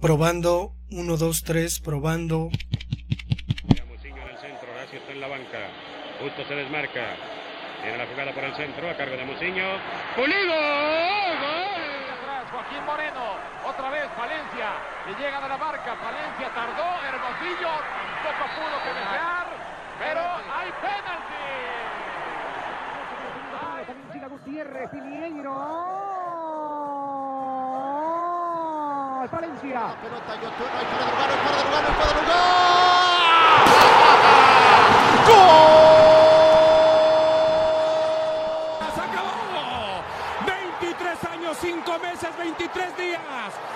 Probando, 0.00 0.72
1, 0.90 1.16
2, 1.16 1.42
3, 1.42 1.80
probando. 1.80 2.50
Muciño 3.88 4.22
en 4.22 4.28
el 4.28 4.38
centro, 4.38 4.70
Horacio 4.70 4.98
está 4.98 5.12
en 5.12 5.20
la 5.20 5.28
banca. 5.28 5.58
Justo 6.20 6.44
se 6.46 6.54
desmarca. 6.54 7.16
Tiene 7.82 7.98
la 7.98 8.06
jugada 8.06 8.32
por 8.32 8.44
el 8.44 8.54
centro, 8.56 8.90
a 8.90 8.96
cargo 8.96 9.16
de 9.16 9.24
Muciño. 9.24 9.64
¡Pulido! 10.14 10.52
¡Gol! 10.52 12.12
Atrás, 12.12 12.44
Joaquín 12.50 12.84
Moreno. 12.84 13.40
Otra 13.64 13.90
vez 13.90 14.08
Valencia. 14.16 14.68
Le 15.06 15.14
llega 15.16 15.40
de 15.40 15.48
la 15.48 15.56
marca. 15.56 15.94
Valencia 15.94 16.52
tardó. 16.54 16.88
Hermosillo 17.00 17.72
poco 18.20 18.44
pudo 18.52 18.76
que 18.84 18.92
desear. 19.00 19.46
Pero 19.98 20.20
hay 20.20 20.70
penalti. 20.82 21.26
Gutiérrez, 24.28 24.90
Piñeiro. 29.26 29.30
Valencia. 29.30 29.80
La 29.80 29.94
pelota 30.00 30.32
fuera 30.56 30.78
de 30.78 30.86
lugar. 30.86 32.46
¡Gol! 35.26 35.74
¡Se 38.94 39.00
acabó! 39.00 40.02
23 40.46 41.24
años, 41.24 41.56
5 41.60 41.98
meses, 41.98 42.36
23 42.38 42.96
días, 42.96 43.20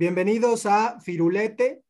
Bienvenidos 0.00 0.64
a 0.64 1.00
Firulete, 1.00 1.82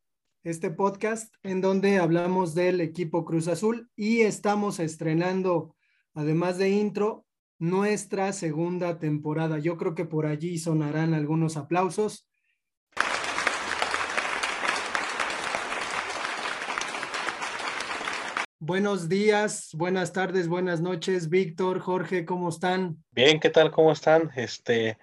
este 0.43 0.71
podcast 0.71 1.31
en 1.43 1.61
donde 1.61 1.99
hablamos 1.99 2.55
del 2.55 2.81
equipo 2.81 3.23
Cruz 3.23 3.47
Azul 3.47 3.91
y 3.95 4.21
estamos 4.21 4.79
estrenando, 4.79 5.75
además 6.15 6.57
de 6.57 6.69
intro, 6.69 7.27
nuestra 7.59 8.33
segunda 8.33 8.97
temporada. 8.97 9.59
Yo 9.59 9.77
creo 9.77 9.93
que 9.93 10.05
por 10.05 10.25
allí 10.25 10.57
sonarán 10.57 11.13
algunos 11.13 11.55
aplausos. 11.55 12.27
Buenos 18.57 19.07
días, 19.07 19.69
buenas 19.73 20.13
tardes, 20.13 20.47
buenas 20.47 20.81
noches, 20.81 21.29
Víctor, 21.29 21.79
Jorge, 21.79 22.25
¿cómo 22.25 22.49
están? 22.49 23.03
Bien, 23.11 23.39
¿qué 23.39 23.51
tal? 23.51 23.69
¿Cómo 23.69 23.91
están? 23.91 24.31
Este, 24.35 24.97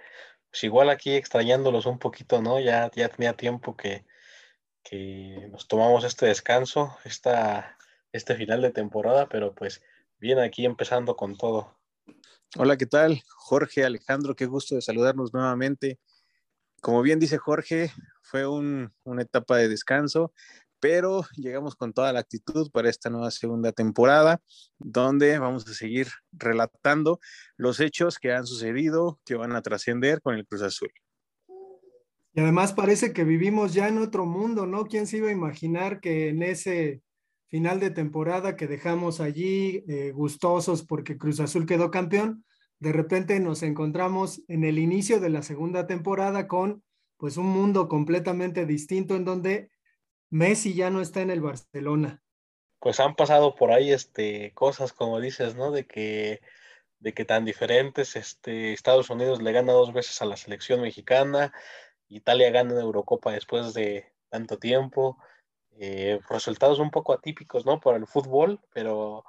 pues 0.56 0.64
igual 0.64 0.88
aquí 0.88 1.10
extrañándolos 1.10 1.84
un 1.84 1.98
poquito, 1.98 2.40
¿no? 2.40 2.58
Ya, 2.58 2.90
ya 2.94 3.10
tenía 3.10 3.34
tiempo 3.34 3.76
que, 3.76 4.06
que 4.82 5.48
nos 5.50 5.68
tomamos 5.68 6.02
este 6.02 6.24
descanso, 6.24 6.96
esta, 7.04 7.76
este 8.10 8.36
final 8.36 8.62
de 8.62 8.70
temporada, 8.70 9.28
pero 9.28 9.54
pues 9.54 9.82
bien 10.16 10.38
aquí 10.38 10.64
empezando 10.64 11.14
con 11.14 11.36
todo. 11.36 11.77
Hola, 12.56 12.78
¿qué 12.78 12.86
tal? 12.86 13.20
Jorge, 13.36 13.84
Alejandro, 13.84 14.34
qué 14.34 14.46
gusto 14.46 14.77
de 14.77 14.80
saludarnos 14.80 15.34
nuevamente. 15.34 15.98
Como 16.80 17.02
bien 17.02 17.18
dice 17.18 17.36
Jorge, 17.36 17.92
fue 18.22 18.46
un, 18.46 18.95
una 19.05 19.20
etapa 19.20 19.58
de 19.58 19.68
descanso, 19.68 20.33
pero 20.89 21.24
llegamos 21.35 21.74
con 21.74 21.92
toda 21.92 22.13
la 22.13 22.20
actitud 22.20 22.70
para 22.70 22.89
esta 22.89 23.11
nueva 23.11 23.33
segunda 23.33 23.73
temporada, 23.73 24.41
donde 24.79 25.36
vamos 25.36 25.67
a 25.67 25.74
seguir 25.74 26.07
relatando 26.30 27.19
los 27.57 27.80
hechos 27.80 28.20
que 28.20 28.33
han 28.33 28.47
sucedido, 28.47 29.19
que 29.25 29.35
van 29.35 29.57
a 29.57 29.63
trascender 29.63 30.20
con 30.20 30.36
el 30.36 30.46
Cruz 30.46 30.63
Azul. 30.63 30.92
Y 32.35 32.41
además 32.41 32.73
parece 32.73 33.13
que 33.13 33.25
vivimos 33.25 33.75
ya 33.75 33.89
en 33.89 33.98
otro 33.98 34.27
mundo, 34.27 34.64
¿no? 34.64 34.85
¿Quién 34.85 35.08
se 35.08 35.17
iba 35.17 35.29
a 35.29 35.33
imaginar 35.33 35.98
que 35.98 36.29
en 36.29 36.45
ese 36.45 37.02
final 37.48 37.80
de 37.80 37.91
temporada 37.91 38.55
que 38.55 38.69
dejamos 38.69 39.20
allí 39.20 39.83
eh, 39.89 40.13
gustosos 40.13 40.85
porque 40.85 41.19
Cruz 41.19 41.41
Azul 41.41 41.67
quedó 41.67 41.91
campeón, 41.91 42.45
de 42.79 42.92
repente 42.92 43.41
nos 43.41 43.64
encontramos 43.64 44.41
en 44.46 44.63
el 44.63 44.79
inicio 44.79 45.19
de 45.19 45.30
la 45.30 45.42
segunda 45.42 45.89
temporada 45.89 46.46
con 46.46 46.85
pues 47.17 47.39
un 47.39 47.46
mundo 47.46 47.89
completamente 47.89 48.67
distinto 48.67 49.17
en 49.17 49.25
donde 49.25 49.70
Messi 50.31 50.75
ya 50.75 50.91
no 50.91 51.01
está 51.01 51.20
en 51.23 51.31
el 51.31 51.41
Barcelona. 51.41 52.23
Pues 52.81 53.01
han 53.01 53.14
pasado 53.14 53.55
por 53.55 53.73
ahí 53.73 53.92
este, 53.92 54.53
cosas, 54.55 54.92
como 54.92 55.20
dices, 55.20 55.55
¿no? 55.55 55.70
De 55.70 55.87
que, 55.87 56.41
de 56.98 57.14
que 57.14 57.25
tan 57.25 57.45
diferentes, 57.45 58.17
este, 58.17 58.73
Estados 58.73 59.11
Unidos 59.11 59.42
le 59.42 59.53
gana 59.53 59.73
dos 59.73 59.92
veces 59.92 60.20
a 60.23 60.27
la 60.27 60.37
selección 60.37 60.81
mexicana, 60.81 61.53
Italia 62.09 62.51
gana 62.51 62.73
en 62.73 62.81
Eurocopa 62.81 63.33
después 63.33 63.75
de 63.75 64.13
tanto 64.29 64.59
tiempo, 64.59 65.19
eh, 65.79 66.20
resultados 66.29 66.79
un 66.79 66.91
poco 66.91 67.13
atípicos, 67.13 67.64
¿no? 67.67 67.81
Por 67.81 67.97
el 67.97 68.07
fútbol, 68.07 68.61
pero 68.73 69.25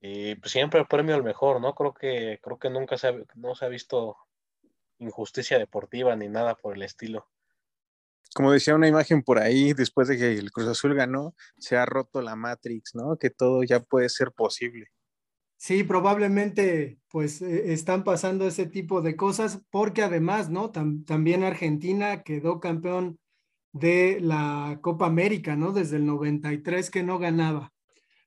eh, 0.00 0.36
pues 0.40 0.52
siempre 0.52 0.80
el 0.80 0.86
premio 0.86 1.14
al 1.14 1.24
mejor, 1.24 1.60
¿no? 1.60 1.74
Creo 1.74 1.94
que, 1.94 2.40
creo 2.42 2.58
que 2.58 2.70
nunca 2.70 2.96
se 2.98 3.24
no 3.34 3.54
se 3.54 3.64
ha 3.64 3.68
visto 3.68 4.16
injusticia 4.98 5.58
deportiva 5.58 6.16
ni 6.16 6.28
nada 6.28 6.54
por 6.54 6.74
el 6.74 6.82
estilo 6.82 7.28
como 8.34 8.52
decía 8.52 8.74
una 8.74 8.88
imagen 8.88 9.22
por 9.22 9.38
ahí, 9.38 9.72
después 9.72 10.08
de 10.08 10.18
que 10.18 10.32
el 10.32 10.50
Cruz 10.50 10.68
Azul 10.68 10.94
ganó, 10.94 11.34
se 11.58 11.76
ha 11.76 11.86
roto 11.86 12.20
la 12.22 12.36
Matrix, 12.36 12.94
¿no? 12.94 13.16
Que 13.16 13.30
todo 13.30 13.62
ya 13.62 13.80
puede 13.80 14.08
ser 14.08 14.32
posible. 14.32 14.88
Sí, 15.58 15.84
probablemente 15.84 16.98
pues 17.08 17.40
están 17.40 18.04
pasando 18.04 18.46
ese 18.46 18.66
tipo 18.66 19.00
de 19.00 19.16
cosas 19.16 19.62
porque 19.70 20.02
además, 20.02 20.50
¿no? 20.50 20.70
Tam 20.70 21.04
también 21.04 21.44
Argentina 21.44 22.22
quedó 22.22 22.60
campeón 22.60 23.18
de 23.72 24.18
la 24.20 24.78
Copa 24.82 25.06
América, 25.06 25.56
¿no? 25.56 25.72
Desde 25.72 25.96
el 25.96 26.06
93 26.06 26.90
que 26.90 27.02
no 27.02 27.18
ganaba. 27.18 27.72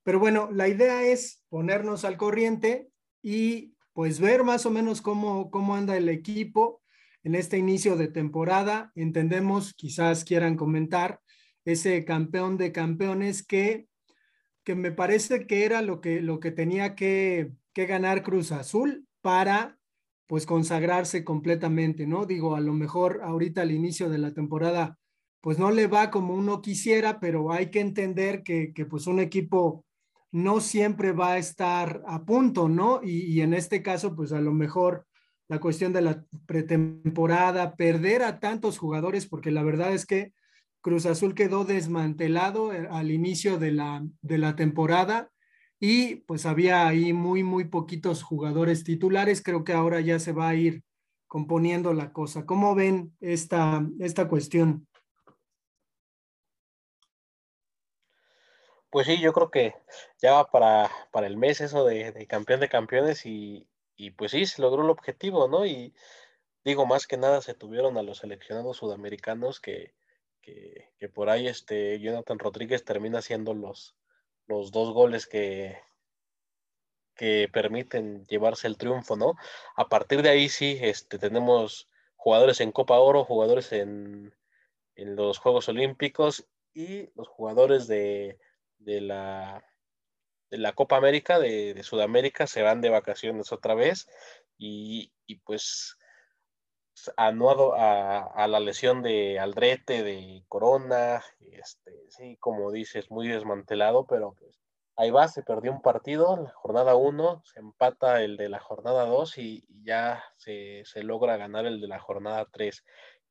Pero 0.03 0.19
bueno, 0.19 0.49
la 0.51 0.67
idea 0.67 1.03
es 1.03 1.43
ponernos 1.49 2.03
al 2.03 2.17
corriente 2.17 2.89
y 3.21 3.75
pues 3.93 4.19
ver 4.19 4.43
más 4.43 4.65
o 4.65 4.71
menos 4.71 5.01
cómo, 5.01 5.51
cómo 5.51 5.75
anda 5.75 5.97
el 5.97 6.09
equipo, 6.09 6.78
en 7.23 7.35
este 7.35 7.57
inicio 7.57 7.95
de 7.95 8.07
temporada. 8.07 8.91
Entendemos, 8.95 9.73
quizás 9.73 10.23
quieran 10.23 10.55
comentar, 10.55 11.21
ese 11.65 12.05
campeón 12.05 12.57
de 12.57 12.71
campeones 12.71 13.45
que, 13.45 13.87
que 14.63 14.75
me 14.75 14.91
parece 14.91 15.45
que 15.45 15.65
era 15.65 15.81
lo 15.81 16.01
que, 16.01 16.21
lo 16.21 16.39
que 16.39 16.51
tenía 16.51 16.95
que, 16.95 17.51
que 17.73 17.85
ganar 17.85 18.23
Cruz 18.23 18.51
Azul 18.51 19.07
para 19.21 19.77
pues 20.27 20.45
consagrarse 20.45 21.23
completamente, 21.23 22.05
¿no? 22.05 22.25
Digo, 22.25 22.55
a 22.55 22.59
lo 22.59 22.73
mejor 22.73 23.21
ahorita 23.23 23.61
al 23.61 23.71
inicio 23.71 24.09
de 24.09 24.19
la 24.19 24.33
temporada 24.33 24.97
pues 25.41 25.57
no 25.57 25.71
le 25.71 25.87
va 25.87 26.11
como 26.11 26.33
uno 26.33 26.61
quisiera, 26.61 27.19
pero 27.19 27.51
hay 27.51 27.71
que 27.71 27.79
entender 27.79 28.43
que, 28.43 28.73
que 28.73 28.85
pues 28.85 29.07
un 29.07 29.19
equipo 29.19 29.85
no 30.31 30.59
siempre 30.59 31.13
va 31.13 31.33
a 31.33 31.37
estar 31.37 32.03
a 32.05 32.25
punto, 32.25 32.67
¿no? 32.67 33.01
Y, 33.01 33.21
y 33.21 33.41
en 33.41 33.53
este 33.53 33.81
caso 33.81 34.15
pues 34.15 34.31
a 34.31 34.41
lo 34.41 34.53
mejor 34.53 35.07
la 35.49 35.59
cuestión 35.59 35.91
de 35.93 36.01
la 36.01 36.23
pretemporada, 36.45 37.75
perder 37.75 38.21
a 38.21 38.39
tantos 38.39 38.77
jugadores, 38.77 39.25
porque 39.25 39.49
la 39.49 39.63
verdad 39.63 39.93
es 39.93 40.05
que 40.05 40.31
Cruz 40.81 41.07
Azul 41.07 41.33
quedó 41.33 41.65
desmantelado 41.65 42.71
eh, 42.71 42.87
al 42.89 43.11
inicio 43.11 43.57
de 43.57 43.71
la, 43.71 44.05
de 44.21 44.37
la 44.37 44.55
temporada 44.55 45.31
y 45.79 46.17
pues 46.17 46.45
había 46.45 46.87
ahí 46.87 47.13
muy, 47.13 47.43
muy 47.43 47.65
poquitos 47.65 48.21
jugadores 48.21 48.83
titulares. 48.83 49.41
Creo 49.41 49.63
que 49.63 49.73
ahora 49.73 50.01
ya 50.01 50.19
se 50.19 50.33
va 50.33 50.49
a 50.49 50.55
ir 50.55 50.83
componiendo 51.27 51.93
la 51.93 52.13
cosa. 52.13 52.45
¿Cómo 52.45 52.75
ven 52.75 53.15
esta, 53.19 53.83
esta 53.99 54.27
cuestión? 54.27 54.87
Pues 58.91 59.07
sí, 59.07 59.19
yo 59.19 59.33
creo 59.33 59.49
que 59.49 59.73
ya 60.21 60.33
va 60.33 60.51
para, 60.51 60.91
para 61.11 61.25
el 61.25 61.37
mes 61.37 61.59
eso 61.59 61.85
de, 61.85 62.11
de 62.11 62.27
campeón 62.27 62.59
de 62.59 62.69
campeones 62.69 63.25
y, 63.25 63.67
y 63.99 64.11
pues 64.11 64.31
sí, 64.31 64.45
se 64.45 64.61
logró 64.61 64.83
el 64.83 64.89
objetivo, 64.89 65.49
¿no? 65.49 65.65
Y 65.65 65.93
digo, 66.63 66.85
más 66.85 67.05
que 67.05 67.17
nada 67.17 67.41
se 67.41 67.53
tuvieron 67.53 67.97
a 67.97 68.01
los 68.01 68.19
seleccionados 68.19 68.77
sudamericanos 68.77 69.59
que, 69.59 69.93
que, 70.41 70.89
que 70.97 71.09
por 71.09 71.29
ahí 71.29 71.47
este 71.49 71.99
Jonathan 71.99 72.39
Rodríguez 72.39 72.85
termina 72.85 73.19
haciendo 73.19 73.53
los, 73.53 73.97
los 74.47 74.71
dos 74.71 74.93
goles 74.93 75.27
que, 75.27 75.79
que 77.13 77.49
permiten 77.51 78.25
llevarse 78.27 78.67
el 78.67 78.77
triunfo, 78.77 79.17
¿no? 79.17 79.35
A 79.75 79.89
partir 79.89 80.21
de 80.21 80.29
ahí 80.29 80.47
sí, 80.47 80.79
este, 80.81 81.19
tenemos 81.19 81.89
jugadores 82.15 82.61
en 82.61 82.71
Copa 82.71 82.99
Oro, 82.99 83.25
jugadores 83.25 83.73
en, 83.73 84.33
en 84.95 85.17
los 85.17 85.39
Juegos 85.39 85.67
Olímpicos 85.67 86.47
y 86.73 87.09
los 87.15 87.27
jugadores 87.27 87.85
de, 87.87 88.39
de 88.77 89.01
la, 89.01 89.61
de 90.49 90.57
la 90.57 90.73
Copa 90.73 90.97
América, 90.97 91.39
de, 91.39 91.81
Sudamérica, 91.83 92.47
se 92.47 92.61
van 92.61 92.81
de 92.81 92.89
vacaciones 92.89 93.51
otra 93.51 93.75
vez 93.75 94.07
y, 94.57 95.11
pues 95.45 95.97
a, 97.15 97.27
a, 97.27 98.47
la 98.47 98.59
lesión 98.59 99.01
de 99.01 99.39
Aldrete, 99.39 100.03
de 100.03 100.43
Corona, 100.47 101.23
este, 101.39 101.93
sí, 102.09 102.37
como 102.39 102.71
dices, 102.71 103.09
muy 103.09 103.27
desmantelado, 103.27 104.05
pero 104.05 104.35
pues 104.37 104.59
ahí 104.97 105.11
va, 105.11 105.27
se 105.29 105.43
perdió 105.43 105.71
un 105.71 105.81
partido, 105.81 106.35
la 106.35 106.51
jornada 106.51 106.95
1, 106.95 107.41
se 107.45 107.59
empata 107.59 108.21
el 108.21 108.35
de 108.35 108.49
la 108.49 108.59
jornada 108.59 109.05
2 109.05 109.37
y, 109.37 109.65
ya 109.81 110.23
se, 110.35 110.83
se, 110.85 111.03
logra 111.03 111.37
ganar 111.37 111.65
el 111.65 111.79
de 111.79 111.87
la 111.87 111.99
jornada 111.99 112.45
3. 112.51 112.83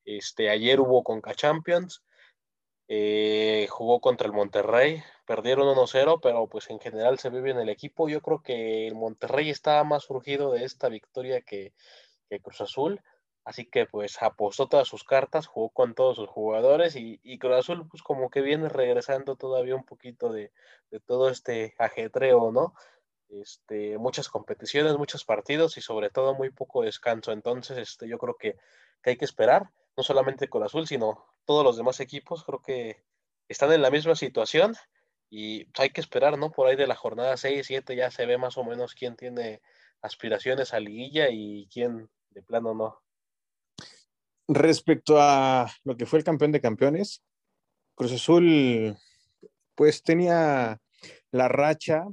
Este, 0.06 0.48
ayer 0.48 0.80
hubo 0.80 1.04
Conca 1.04 1.34
Champions, 1.34 2.02
eh, 2.88 3.66
jugó 3.68 4.00
contra 4.00 4.26
el 4.26 4.32
Monterrey, 4.32 5.02
perdieron 5.28 5.68
1-0, 5.68 6.20
pero 6.22 6.46
pues 6.46 6.70
en 6.70 6.80
general 6.80 7.18
se 7.18 7.28
vive 7.28 7.50
en 7.50 7.58
el 7.58 7.68
equipo. 7.68 8.08
Yo 8.08 8.22
creo 8.22 8.42
que 8.42 8.86
el 8.86 8.94
Monterrey 8.94 9.50
estaba 9.50 9.84
más 9.84 10.04
surgido 10.04 10.52
de 10.52 10.64
esta 10.64 10.88
victoria 10.88 11.42
que, 11.42 11.74
Cruz 12.42 12.62
Azul, 12.62 13.02
así 13.44 13.66
que 13.66 13.84
pues 13.84 14.22
apostó 14.22 14.68
todas 14.68 14.88
sus 14.88 15.04
cartas, 15.04 15.46
jugó 15.46 15.68
con 15.68 15.94
todos 15.94 16.16
sus 16.16 16.30
jugadores 16.30 16.96
y, 16.96 17.38
Cruz 17.38 17.56
Azul 17.56 17.86
pues 17.90 18.02
como 18.02 18.30
que 18.30 18.40
viene 18.40 18.70
regresando 18.70 19.36
todavía 19.36 19.76
un 19.76 19.84
poquito 19.84 20.32
de, 20.32 20.50
todo 21.06 21.28
este 21.28 21.74
ajetreo, 21.78 22.50
¿no? 22.50 22.72
Este, 23.28 23.98
muchas 23.98 24.30
competiciones, 24.30 24.96
muchos 24.96 25.26
partidos 25.26 25.76
y 25.76 25.82
sobre 25.82 26.08
todo 26.08 26.34
muy 26.34 26.48
poco 26.48 26.80
descanso. 26.82 27.32
Entonces, 27.32 27.76
este, 27.76 28.08
yo 28.08 28.16
creo 28.16 28.36
que, 28.38 28.56
que 29.02 29.10
hay 29.10 29.16
que 29.18 29.26
esperar 29.26 29.68
no 29.94 30.02
solamente 30.02 30.48
con 30.48 30.62
Azul, 30.62 30.86
sino 30.86 31.26
todos 31.44 31.64
los 31.64 31.76
demás 31.76 32.00
equipos, 32.00 32.44
creo 32.44 32.62
que 32.62 33.02
están 33.46 33.72
en 33.72 33.82
la 33.82 33.90
misma 33.90 34.14
situación 34.14 34.74
y 35.30 35.66
hay 35.78 35.90
que 35.90 36.00
esperar, 36.00 36.38
¿no? 36.38 36.50
Por 36.50 36.66
ahí 36.66 36.76
de 36.76 36.86
la 36.86 36.94
jornada 36.94 37.36
6, 37.36 37.66
7 37.66 37.96
ya 37.96 38.10
se 38.10 38.26
ve 38.26 38.38
más 38.38 38.56
o 38.56 38.64
menos 38.64 38.94
quién 38.94 39.16
tiene 39.16 39.60
aspiraciones 40.00 40.72
a 40.72 40.80
liguilla 40.80 41.28
y 41.30 41.68
quién 41.72 42.08
de 42.30 42.42
plano 42.42 42.74
no. 42.74 43.02
Respecto 44.48 45.20
a 45.20 45.70
lo 45.84 45.96
que 45.96 46.06
fue 46.06 46.18
el 46.18 46.24
campeón 46.24 46.52
de 46.52 46.60
campeones, 46.60 47.22
Cruz 47.94 48.12
Azul 48.12 48.96
pues 49.74 50.02
tenía 50.02 50.80
la 51.30 51.48
racha, 51.48 52.06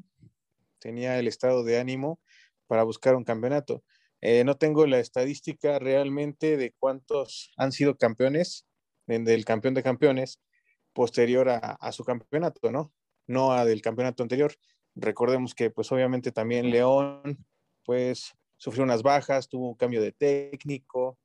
tenía 0.79 1.17
el 1.17 1.27
estado 1.27 1.63
de 1.63 1.79
ánimo 1.79 2.19
para 2.67 2.83
buscar 2.83 3.15
un 3.15 3.23
campeonato. 3.23 3.83
Eh, 4.21 4.43
no 4.43 4.57
tengo 4.57 4.85
la 4.87 4.99
estadística 4.99 5.79
realmente 5.79 6.57
de 6.57 6.73
cuántos 6.77 7.53
han 7.57 7.71
sido 7.71 7.97
campeones, 7.97 8.65
del 9.07 9.45
campeón 9.45 9.73
de 9.75 9.83
campeones, 9.83 10.41
posterior 10.93 11.49
a, 11.49 11.91
su 11.91 12.03
campeonato, 12.03 12.71
¿no? 12.71 12.91
No 13.27 13.51
a 13.53 13.65
del 13.65 13.81
campeonato 13.81 14.23
anterior. 14.23 14.53
Recordemos 14.95 15.53
que, 15.53 15.69
pues 15.69 15.91
obviamente 15.91 16.31
también 16.31 16.69
León, 16.69 17.45
pues 17.83 18.33
sufrió 18.57 18.83
unas 18.83 19.03
bajas, 19.03 19.49
tuvo 19.49 19.69
un 19.69 19.75
cambio 19.75 20.01
de 20.01 20.11
técnico, 20.11 21.17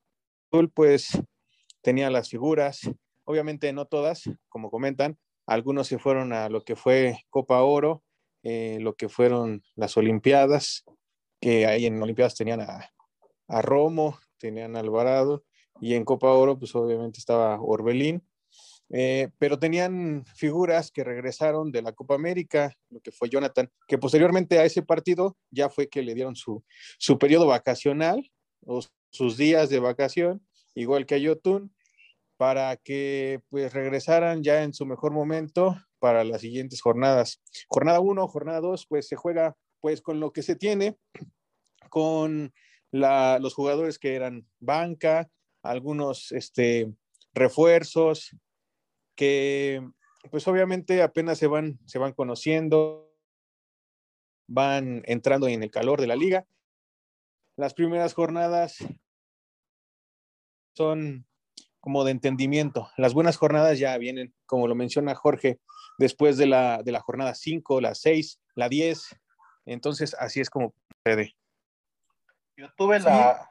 pues 0.75 1.20
tenía 1.82 2.11
las 2.11 2.29
figuras, 2.29 2.91
obviamente 3.25 3.73
no 3.73 3.87
todas, 3.87 4.29
como 4.49 4.70
comentan, 4.70 5.19
algunos 5.47 5.87
se 5.87 5.99
fueron 5.99 6.32
a 6.32 6.49
lo 6.49 6.64
que 6.64 6.76
fue 6.76 7.25
Copa 7.31 7.62
Oro, 7.62 8.02
eh, 8.43 8.79
lo 8.81 8.94
que 8.94 9.08
fueron 9.08 9.62
las 9.75 9.97
Olimpiadas, 9.97 10.85
que 11.41 11.67
ahí 11.67 11.87
en 11.87 12.02
Olimpiadas 12.02 12.35
tenían 12.35 12.61
a, 12.61 12.91
Romo, 13.62 14.19
tenían 14.38 14.76
a 14.76 14.81
Alvarado, 14.81 15.44
y 15.81 15.94
en 15.94 16.05
Copa 16.05 16.32
Oro, 16.32 16.58
pues 16.58 16.75
obviamente 16.75 17.19
estaba 17.19 17.61
Orbelín, 17.61 18.23
eh, 18.92 19.28
pero 19.38 19.58
tenían 19.58 20.25
figuras 20.34 20.90
que 20.90 21.04
regresaron 21.04 21.70
de 21.70 21.82
la 21.82 21.92
Copa 21.92 22.16
América, 22.16 22.75
lo 22.90 23.00
que 23.00 23.12
fue 23.12 23.28
Jonathan, 23.28 23.70
que 23.87 23.98
posteriormente 23.98 24.58
a 24.58 24.64
ese 24.64 24.82
partido 24.82 25.37
ya 25.50 25.69
fue 25.69 25.88
que 25.88 26.02
le 26.02 26.14
dieron 26.14 26.34
su, 26.34 26.64
su 26.98 27.19
periodo 27.19 27.46
vacacional 27.46 28.31
o 28.66 28.81
sus 29.10 29.37
días 29.37 29.70
de 29.70 29.78
vacación, 29.78 30.44
igual 30.75 31.06
que 31.06 31.14
a 31.14 31.19
Yotun, 31.19 31.72
para 32.37 32.76
que 32.76 33.40
pues 33.48 33.72
regresaran 33.72 34.42
ya 34.42 34.62
en 34.62 34.75
su 34.75 34.87
mejor 34.87 35.12
momento 35.12 35.76
para 36.00 36.25
las 36.25 36.40
siguientes 36.40 36.81
jornadas. 36.81 37.40
Jornada 37.69 38.00
1, 38.00 38.26
jornada 38.26 38.60
2, 38.60 38.87
pues 38.88 39.06
se 39.06 39.16
juega 39.16 39.56
pues 39.81 40.00
con 40.00 40.20
lo 40.20 40.32
que 40.32 40.42
se 40.42 40.56
tiene, 40.56 40.96
con 41.90 42.52
los 42.90 43.54
jugadores 43.54 43.98
que 43.98 44.14
eran 44.14 44.48
banca, 44.58 45.28
algunos 45.62 46.32
este, 46.32 46.92
refuerzos, 47.34 48.34
que 49.20 49.87
pues 50.31 50.49
obviamente 50.49 51.02
apenas 51.02 51.37
se 51.37 51.46
van, 51.46 51.78
se 51.84 51.99
van 51.99 52.14
conociendo, 52.14 53.12
van 54.49 55.02
entrando 55.05 55.46
en 55.46 55.62
el 55.62 55.70
calor 55.70 56.00
de 56.00 56.06
la 56.06 56.17
liga. 56.17 56.46
Las 57.55 57.75
primeras 57.75 58.14
jornadas 58.14 58.78
son 60.75 61.26
como 61.81 62.05
de 62.05 62.12
entendimiento. 62.12 62.88
Las 62.96 63.12
buenas 63.12 63.37
jornadas 63.37 63.78
ya 63.78 63.99
vienen, 63.99 64.34
como 64.46 64.67
lo 64.67 64.75
menciona 64.75 65.14
Jorge, 65.14 65.61
después 65.99 66.38
de 66.38 66.46
la, 66.46 66.82
de 66.82 66.93
la 66.93 67.00
jornada 67.00 67.34
5, 67.34 67.82
la 67.82 67.94
6, 67.94 68.40
la 68.55 68.70
10, 68.70 69.20
entonces, 69.66 70.16
así 70.19 70.40
es 70.40 70.49
como 70.49 70.73
puede. 71.02 71.37
Yo 72.56 72.73
tuve 72.75 73.00
la, 73.00 73.50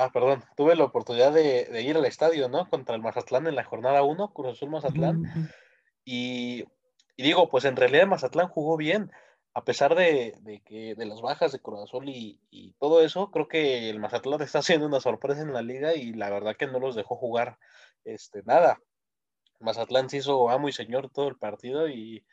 ah, 0.00 0.10
perdón, 0.12 0.42
tuve 0.56 0.76
la 0.76 0.84
oportunidad 0.84 1.32
de, 1.32 1.82
ir 1.82 1.96
al 1.96 2.06
estadio, 2.06 2.48
¿no? 2.48 2.68
Contra 2.68 2.94
el 2.94 3.02
Mazatlán 3.02 3.46
en 3.46 3.54
la 3.54 3.64
jornada 3.64 4.02
1, 4.02 4.32
Cruz 4.32 4.52
Azul 4.52 4.70
Mazatlán. 4.70 5.24
y, 6.04 6.64
digo, 7.16 7.48
pues 7.50 7.64
en 7.66 7.76
realidad 7.76 8.06
Mazatlán 8.06 8.48
jugó 8.48 8.76
bien, 8.76 9.10
a 9.52 9.64
pesar 9.64 9.94
de, 9.94 10.62
que 10.64 10.94
de 10.94 11.06
las 11.06 11.20
bajas 11.20 11.52
de 11.52 11.60
Cruz 11.60 11.82
Azul 11.82 12.08
y, 12.08 12.40
y, 12.50 12.72
todo 12.80 13.02
eso, 13.02 13.30
creo 13.30 13.48
que 13.48 13.90
el 13.90 14.00
Mazatlán 14.00 14.40
está 14.42 14.60
haciendo 14.60 14.86
una 14.86 15.00
sorpresa 15.00 15.42
en 15.42 15.52
la 15.52 15.62
liga 15.62 15.94
y 15.94 16.14
la 16.14 16.30
verdad 16.30 16.56
que 16.56 16.66
no 16.66 16.80
los 16.80 16.94
dejó 16.94 17.16
jugar 17.16 17.58
este, 18.04 18.42
nada. 18.44 18.80
Mazatlán 19.58 20.08
se 20.08 20.18
hizo 20.18 20.48
amo 20.48 20.68
y 20.68 20.72
señor 20.72 21.10
todo 21.10 21.28
el 21.28 21.36
partido 21.36 21.88
y, 21.88 22.24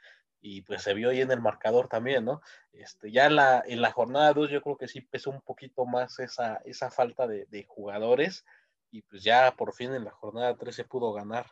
y 0.49 0.61
pues 0.61 0.81
se 0.81 0.93
vio 0.93 1.09
ahí 1.09 1.19
en 1.19 1.31
el 1.31 1.41
marcador 1.41 1.89
también, 1.89 2.23
¿no? 2.23 2.41
Este, 2.71 3.11
ya 3.11 3.25
en 3.25 3.35
la, 3.35 3.61
en 3.67 3.81
la 3.81 3.91
jornada 3.91 4.31
2 4.31 4.49
yo 4.49 4.61
creo 4.61 4.77
que 4.77 4.87
sí 4.87 5.01
pesó 5.01 5.29
un 5.29 5.41
poquito 5.41 5.85
más 5.85 6.19
esa, 6.19 6.61
esa 6.63 6.89
falta 6.89 7.27
de, 7.27 7.65
jugadores 7.67 8.45
y 8.89 9.01
pues 9.01 9.23
ya 9.23 9.53
por 9.57 9.73
fin 9.73 9.93
en 9.93 10.05
la 10.05 10.11
jornada 10.11 10.55
3 10.55 10.73
se 10.73 10.85
pudo 10.85 11.11
ganar. 11.11 11.51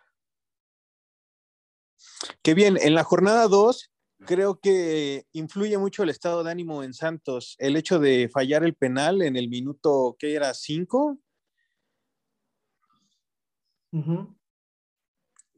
Qué 2.42 2.54
bien, 2.54 2.78
en 2.82 2.96
la 2.96 3.04
jornada 3.04 3.50
2 3.50 3.92
creo 4.20 4.62
que 4.62 5.26
influye 5.34 5.78
mucho 5.78 6.04
el 6.04 6.10
estado 6.10 6.46
de 6.46 6.52
ánimo 6.52 6.82
en 6.82 6.94
Santos, 6.94 7.58
el 7.60 7.76
hecho 7.76 8.00
de 8.00 8.30
fallar 8.30 8.64
el 8.64 8.76
penal 8.76 9.22
en 9.22 9.36
el 9.36 9.50
minuto, 9.50 10.16
¿qué 10.18 10.36
era? 10.36 10.52
¿5? 10.52 11.20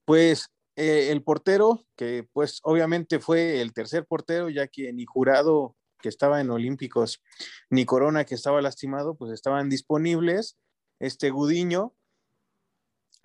Pues 0.06 0.50
eh, 0.77 1.12
el 1.12 1.24
portero, 1.24 1.84
que 1.96 2.29
pues 2.34 2.60
obviamente 2.62 3.19
fue 3.19 3.62
el 3.62 3.74
tercer 3.74 4.05
portero, 4.05 4.48
ya 4.48 4.67
que 4.67 4.93
ni 4.93 5.05
jurado 5.05 5.75
que 6.00 6.07
estaba 6.07 6.39
en 6.39 6.51
Olímpicos, 6.51 7.24
ni 7.72 7.84
Corona 7.84 8.25
que 8.25 8.36
estaba 8.36 8.62
lastimado, 8.62 9.15
pues 9.15 9.31
estaban 9.31 9.69
disponibles. 9.69 10.55
Este 11.00 11.31
Gudiño, 11.31 11.96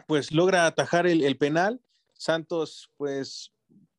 pues 0.07 0.33
logra 0.33 0.67
atajar 0.67 1.07
el, 1.07 1.37
penal. 1.37 1.83
Santos, 2.15 2.91
pues, 2.97 3.53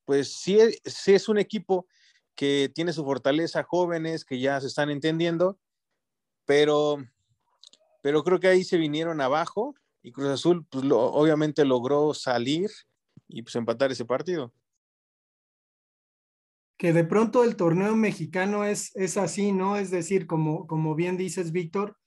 pues 0.04 0.34
sí, 0.34 0.58
sí 0.84 1.14
es 1.14 1.30
un 1.30 1.38
equipo 1.38 1.86
que 2.34 2.72
tiene 2.74 2.92
su 2.92 3.06
fortaleza, 3.06 3.62
jóvenes 3.62 4.26
que 4.26 4.40
ya 4.40 4.60
se 4.62 4.68
están 4.68 4.90
entendiendo, 4.90 5.60
pero, 6.46 6.98
pero 8.02 8.24
creo 8.24 8.40
que 8.40 8.48
ahí 8.48 8.64
se 8.64 8.78
vinieron 8.78 9.22
abajo 9.22 9.76
y 10.02 10.12
Cruz 10.12 10.30
Azul, 10.30 10.66
pues 10.72 10.86
obviamente 10.90 11.66
logró 11.66 12.16
salir 12.16 12.72
y 13.34 13.42
pues 13.42 13.56
empatar 13.56 13.92
ese 13.92 14.06
partido. 14.06 14.54
Que 16.78 16.94
de 16.94 17.04
pronto 17.04 17.44
el 17.44 17.56
torneo 17.56 17.96
mexicano 17.96 18.64
es, 18.64 18.96
es 18.96 19.18
así, 19.18 19.52
¿no? 19.52 19.76
Es 19.76 19.90
decir, 19.90 20.28
como, 20.28 20.68
como 20.68 20.96
bien 20.96 21.18
dices, 21.18 21.52
Víctor, 21.52 21.98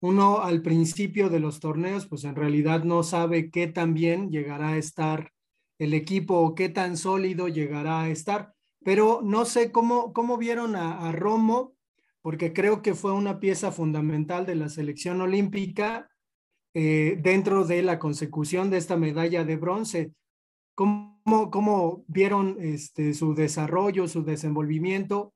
uno 0.00 0.38
al 0.40 0.62
principio 0.62 1.28
de 1.28 1.40
los 1.40 1.60
torneos, 1.60 2.06
pues 2.06 2.24
en 2.24 2.34
realidad 2.34 2.84
no 2.84 3.02
sabe 3.02 3.50
qué 3.50 3.66
tan 3.66 3.92
bien 3.92 4.30
llegará 4.30 4.70
a 4.70 4.78
estar 4.78 5.32
el 5.78 5.92
equipo 5.92 6.38
o 6.38 6.54
qué 6.54 6.70
tan 6.70 6.96
sólido 6.96 7.48
llegará 7.48 8.02
a 8.02 8.08
estar. 8.08 8.54
Pero 8.82 9.20
no 9.22 9.44
sé 9.44 9.70
cómo, 9.70 10.14
cómo 10.14 10.38
vieron 10.38 10.74
a, 10.76 11.12
Romo, 11.12 11.74
porque 12.22 12.54
creo 12.54 12.80
que 12.80 12.94
fue 12.94 13.12
una 13.12 13.38
pieza 13.40 13.70
fundamental 13.70 14.46
de 14.46 14.54
la 14.54 14.70
selección 14.70 15.20
olímpica 15.20 16.08
eh, 16.72 17.18
dentro 17.22 17.66
de 17.66 17.82
la 17.82 17.98
consecución 17.98 18.70
de 18.70 18.78
esta 18.78 18.96
medalla 18.96 19.44
de 19.44 19.56
bronce. 19.56 20.12
¿Cómo, 20.74 21.50
cómo 21.50 22.04
vieron 22.06 22.56
este, 22.60 23.14
su 23.14 23.34
desarrollo, 23.34 24.08
su 24.08 24.24
desenvolvimiento? 24.24 25.34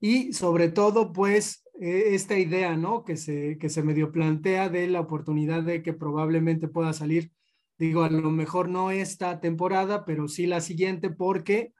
Y 0.00 0.32
sobre 0.32 0.68
todo, 0.68 1.12
pues, 1.12 1.64
e, 1.80 2.14
esta 2.14 2.38
idea, 2.38 2.76
¿no? 2.76 3.04
Que 3.04 3.16
se, 3.16 3.58
que 3.58 3.68
se 3.68 3.82
medio 3.82 4.12
plantea 4.12 4.68
de 4.68 4.86
la 4.86 5.00
oportunidad 5.00 5.62
de 5.62 5.82
que 5.82 5.92
probablemente 5.92 6.68
pueda 6.68 6.92
salir, 6.92 7.32
digo, 7.78 8.04
a 8.04 8.10
lo 8.10 8.30
mejor 8.30 8.68
no 8.68 8.90
esta 8.90 9.40
temporada, 9.40 10.04
pero 10.04 10.28
sí 10.28 10.46
la 10.46 10.60
siguiente, 10.60 11.10
porque 11.10 11.72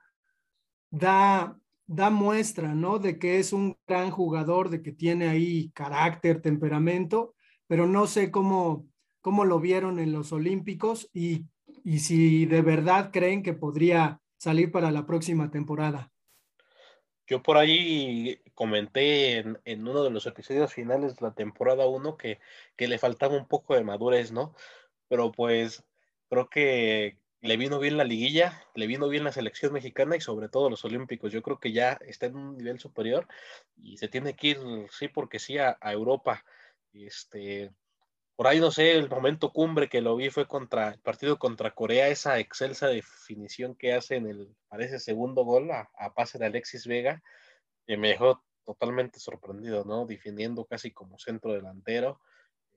da, 0.90 1.58
da 1.86 2.10
muestra, 2.10 2.74
¿no? 2.74 2.98
De 2.98 3.18
que 3.18 3.38
es 3.38 3.52
un 3.52 3.76
gran 3.86 4.10
jugador, 4.10 4.70
de 4.70 4.82
que 4.82 4.92
tiene 4.92 5.28
ahí 5.28 5.70
carácter, 5.70 6.40
temperamento, 6.40 7.34
pero 7.66 7.86
no 7.86 8.06
sé 8.06 8.30
cómo, 8.30 8.86
cómo 9.20 9.44
lo 9.44 9.60
vieron 9.60 9.98
en 9.98 10.12
los 10.12 10.32
Olímpicos 10.32 11.10
y, 11.12 11.46
y 11.84 11.98
si 12.00 12.46
de 12.46 12.62
verdad 12.62 13.10
creen 13.12 13.42
que 13.42 13.52
podría 13.52 14.20
salir 14.38 14.72
para 14.72 14.90
la 14.90 15.06
próxima 15.06 15.50
temporada. 15.50 16.10
Yo 17.26 17.42
por 17.42 17.56
ahí 17.56 18.40
comenté 18.54 19.38
en, 19.38 19.88
uno 19.88 20.02
de 20.02 20.10
los 20.10 20.26
episodios 20.26 20.72
finales 20.72 21.16
de 21.16 21.26
la 21.26 21.34
temporada 21.34 21.86
1 21.86 22.16
que, 22.16 22.40
que 22.76 22.88
le 22.88 22.98
faltaba 22.98 23.36
un 23.36 23.46
poco 23.46 23.74
de 23.74 23.84
madurez, 23.84 24.32
¿no? 24.32 24.54
Pero 25.08 25.30
pues 25.30 25.84
creo 26.28 26.48
que 26.48 27.18
le 27.40 27.56
vino 27.56 27.78
bien 27.78 27.96
la 27.96 28.04
liguilla, 28.04 28.62
le 28.74 28.86
vino 28.86 29.08
bien 29.08 29.24
la 29.24 29.32
selección 29.32 29.72
mexicana 29.72 30.16
y 30.16 30.20
sobre 30.20 30.48
todo 30.48 30.70
los 30.70 30.84
olímpicos. 30.84 31.32
Yo 31.32 31.42
creo 31.42 31.60
que 31.60 31.72
ya 31.72 31.92
está 32.06 32.26
en 32.26 32.36
un 32.36 32.56
nivel 32.56 32.78
superior 32.78 33.26
y 33.76 33.98
se 33.98 34.08
tiene 34.08 34.34
que 34.34 34.48
ir, 34.48 34.58
sí, 34.90 35.08
porque 35.08 35.38
sí, 35.38 35.58
a, 35.58 35.76
a 35.80 35.92
Europa. 35.92 36.44
Este, 36.92 37.72
por 38.36 38.48
ahí 38.48 38.58
no 38.58 38.70
sé, 38.70 38.92
el 38.96 39.08
momento 39.08 39.52
cumbre 39.52 39.88
que 39.88 40.00
lo 40.00 40.16
vi 40.16 40.30
fue 40.30 40.46
contra 40.46 40.88
el 40.88 41.00
partido 41.00 41.38
contra 41.38 41.72
Corea, 41.72 42.08
esa 42.08 42.38
excelsa 42.38 42.88
definición 42.88 43.76
que 43.76 43.94
hace 43.94 44.16
en 44.16 44.26
el, 44.26 44.56
parece, 44.68 44.98
segundo 44.98 45.44
gol 45.44 45.70
a, 45.70 45.88
pase 46.14 46.38
de 46.38 46.46
Alexis 46.46 46.86
Vega, 46.86 47.22
que 47.86 47.96
me 47.96 48.08
dejó 48.08 48.42
totalmente 48.64 49.20
sorprendido, 49.20 49.84
¿no? 49.84 50.06
Definiendo 50.06 50.64
casi 50.64 50.90
como 50.90 51.18
centro 51.18 51.52
delantero, 51.52 52.20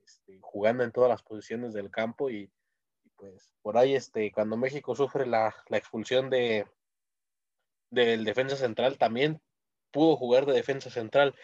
este, 0.04 0.38
jugando 0.40 0.84
en 0.84 0.92
todas 0.92 1.10
las 1.10 1.22
posiciones 1.22 1.72
del 1.72 1.90
campo 1.90 2.30
y, 2.30 2.52
pues 3.16 3.50
por 3.62 3.76
ahí, 3.78 3.96
este, 3.96 4.30
cuando 4.30 4.56
México 4.56 4.94
sufre 4.94 5.26
la, 5.26 5.54
expulsión 5.70 6.30
de 6.30 6.66
del 7.90 8.24
defensa 8.24 8.54
central, 8.54 8.98
también 8.98 9.40
pudo 9.90 10.16
jugar 10.16 10.44
de 10.46 10.52
defensa 10.52 10.90
central. 10.90 11.34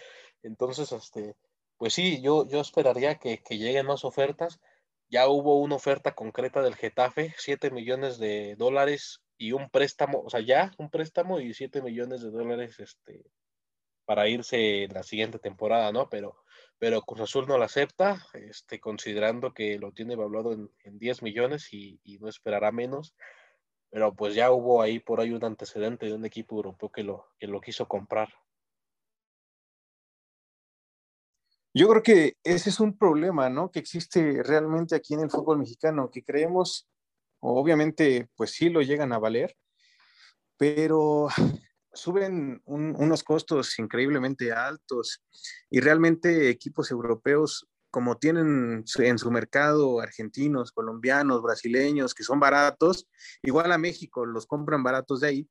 Entonces, 0.42 0.92
este, 0.92 1.34
pues 1.76 1.94
sí, 1.94 2.20
yo, 2.22 2.48
yo 2.48 2.60
esperaría 2.60 3.16
que, 3.16 3.40
lleguen 3.50 3.86
más 3.86 4.04
ofertas. 4.04 4.60
Ya 5.08 5.28
hubo 5.28 5.60
una 5.60 5.76
oferta 5.76 6.14
concreta 6.14 6.62
del 6.62 6.76
Getafe, 6.76 7.34
7 7.38 7.70
millones 7.70 8.18
de 8.18 8.56
dólares 8.56 9.22
y 9.36 9.52
un 9.52 9.68
préstamo, 9.70 10.20
o 10.20 10.30
sea, 10.30 10.40
ya 10.40 10.72
un 10.78 10.90
préstamo 10.90 11.40
y 11.40 11.54
7 11.54 11.82
millones 11.82 12.22
de 12.22 12.30
dólares 12.30 12.80
este, 12.80 13.24
para 14.04 14.28
irse 14.28 14.88
la 14.92 15.02
siguiente 15.02 15.38
temporada, 15.38 15.92
¿no? 15.92 16.08
Pero, 16.08 16.36
pero 16.78 17.02
Cruz 17.02 17.20
Azul 17.20 17.46
no 17.46 17.58
la 17.58 17.66
acepta, 17.66 18.24
este, 18.34 18.80
considerando 18.80 19.52
que 19.52 19.78
lo 19.78 19.92
tiene 19.92 20.14
evaluado 20.14 20.52
en, 20.52 20.70
en 20.84 20.98
10 20.98 21.22
millones 21.22 21.72
y, 21.72 22.00
y, 22.04 22.18
no 22.18 22.28
esperará 22.28 22.72
menos. 22.72 23.14
Pero 23.90 24.14
pues 24.14 24.34
ya 24.34 24.50
hubo 24.50 24.82
ahí 24.82 24.98
por 24.98 25.20
ahí 25.20 25.30
un 25.30 25.44
antecedente 25.44 26.06
de 26.06 26.14
un 26.14 26.24
equipo 26.24 26.56
europeo 26.56 26.90
que 26.90 27.04
lo, 27.04 27.26
que 27.38 27.46
lo 27.46 27.60
quiso 27.60 27.86
comprar. 27.86 28.28
Yo 31.76 31.88
creo 31.88 32.04
que 32.04 32.36
ese 32.44 32.70
es 32.70 32.78
un 32.78 32.96
problema, 32.96 33.50
¿no? 33.50 33.72
Que 33.72 33.80
existe 33.80 34.44
realmente 34.44 34.94
aquí 34.94 35.14
en 35.14 35.20
el 35.20 35.30
fútbol 35.30 35.58
mexicano, 35.58 36.08
que 36.08 36.22
creemos, 36.22 36.88
obviamente, 37.40 38.28
pues 38.36 38.52
sí 38.52 38.70
lo 38.70 38.80
llegan 38.80 39.12
a 39.12 39.18
valer, 39.18 39.56
pero 40.56 41.26
suben 41.92 42.62
unos 42.64 43.24
costos 43.24 43.76
increíblemente 43.80 44.52
altos 44.52 45.24
y 45.68 45.80
realmente 45.80 46.48
equipos 46.48 46.92
europeos 46.92 47.68
como 47.90 48.18
tienen 48.18 48.84
en 48.98 49.18
su 49.18 49.30
mercado 49.30 50.00
argentinos, 50.00 50.72
colombianos, 50.72 51.42
brasileños, 51.42 52.12
que 52.12 52.24
son 52.24 52.40
baratos, 52.40 53.06
igual 53.42 53.70
a 53.70 53.78
México 53.78 54.26
los 54.26 54.46
compran 54.46 54.82
baratos 54.82 55.20
de 55.20 55.28
ahí, 55.28 55.48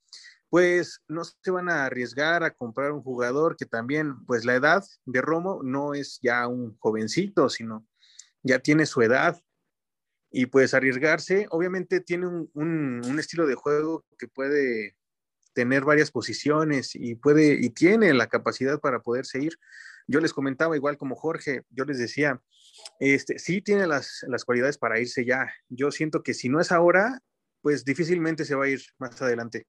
pues 0.54 1.02
no 1.08 1.24
se 1.24 1.50
van 1.50 1.68
a 1.68 1.88
arriesgar 1.88 2.44
a 2.44 2.54
comprar 2.54 2.92
un 2.92 3.02
jugador 3.02 3.58
que 3.58 3.66
también, 3.66 4.24
pues 4.28 4.46
la 4.46 4.54
edad 4.54 4.84
de 5.04 5.20
Romo 5.20 5.62
no 5.64 5.96
es 5.96 6.20
ya 6.22 6.48
un 6.48 6.78
jovencito, 6.78 7.50
sino 7.50 7.88
ya 8.44 8.60
tiene 8.60 8.86
su 8.86 9.02
edad. 9.02 9.42
Y 10.30 10.46
pues 10.46 10.76
arriesgarse, 10.76 11.48
obviamente 11.50 12.02
tiene 12.02 12.28
un, 12.28 13.16
estilo 13.18 13.48
de 13.48 13.56
juego 13.56 14.06
que 14.20 14.28
puede 14.28 14.96
tener 15.54 15.86
varias 15.86 16.12
posiciones 16.12 16.92
y 16.94 17.16
puede 17.16 17.58
y 17.60 17.72
tiene 17.72 18.14
la 18.14 18.28
capacidad 18.28 18.80
para 18.80 19.02
poderse 19.02 19.42
ir. 19.42 19.58
Yo 20.06 20.20
les 20.20 20.34
comentaba 20.34 20.76
igual 20.76 21.00
como 21.00 21.16
Jorge, 21.16 21.64
yo 21.72 21.84
les 21.84 21.98
decía, 21.98 22.40
este 23.00 23.40
sí 23.40 23.64
tiene 23.64 23.88
las, 23.88 24.24
las 24.28 24.46
cualidades 24.46 24.78
para 24.78 25.00
irse 25.00 25.26
ya. 25.26 25.52
Yo 25.68 25.90
siento 25.90 26.22
que 26.22 26.36
si 26.36 26.48
no 26.48 26.60
es 26.60 26.72
ahora, 26.72 27.22
pues 27.62 27.84
difícilmente 27.84 28.46
se 28.46 28.54
va 28.54 28.66
a 28.66 28.70
ir 28.70 28.84
más 29.00 29.20
adelante. 29.20 29.66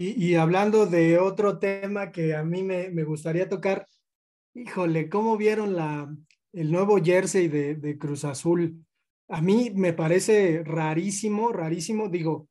Y, 0.00 0.36
hablando 0.36 0.86
de 0.86 1.18
otro 1.18 1.58
tema 1.58 2.12
que 2.12 2.32
a 2.32 2.44
mí 2.44 2.62
me, 2.62 3.02
gustaría 3.02 3.48
tocar, 3.48 3.88
híjole, 4.54 5.08
¿cómo 5.08 5.36
vieron 5.36 5.74
la, 5.74 6.08
el 6.52 6.70
nuevo 6.70 7.02
jersey 7.02 7.48
de, 7.48 7.98
Cruz 7.98 8.24
Azul? 8.24 8.86
A 9.26 9.40
mí 9.40 9.72
me 9.74 9.92
parece 9.92 10.62
rarísimo, 10.62 11.50
rarísimo. 11.50 12.08
Digo, 12.08 12.48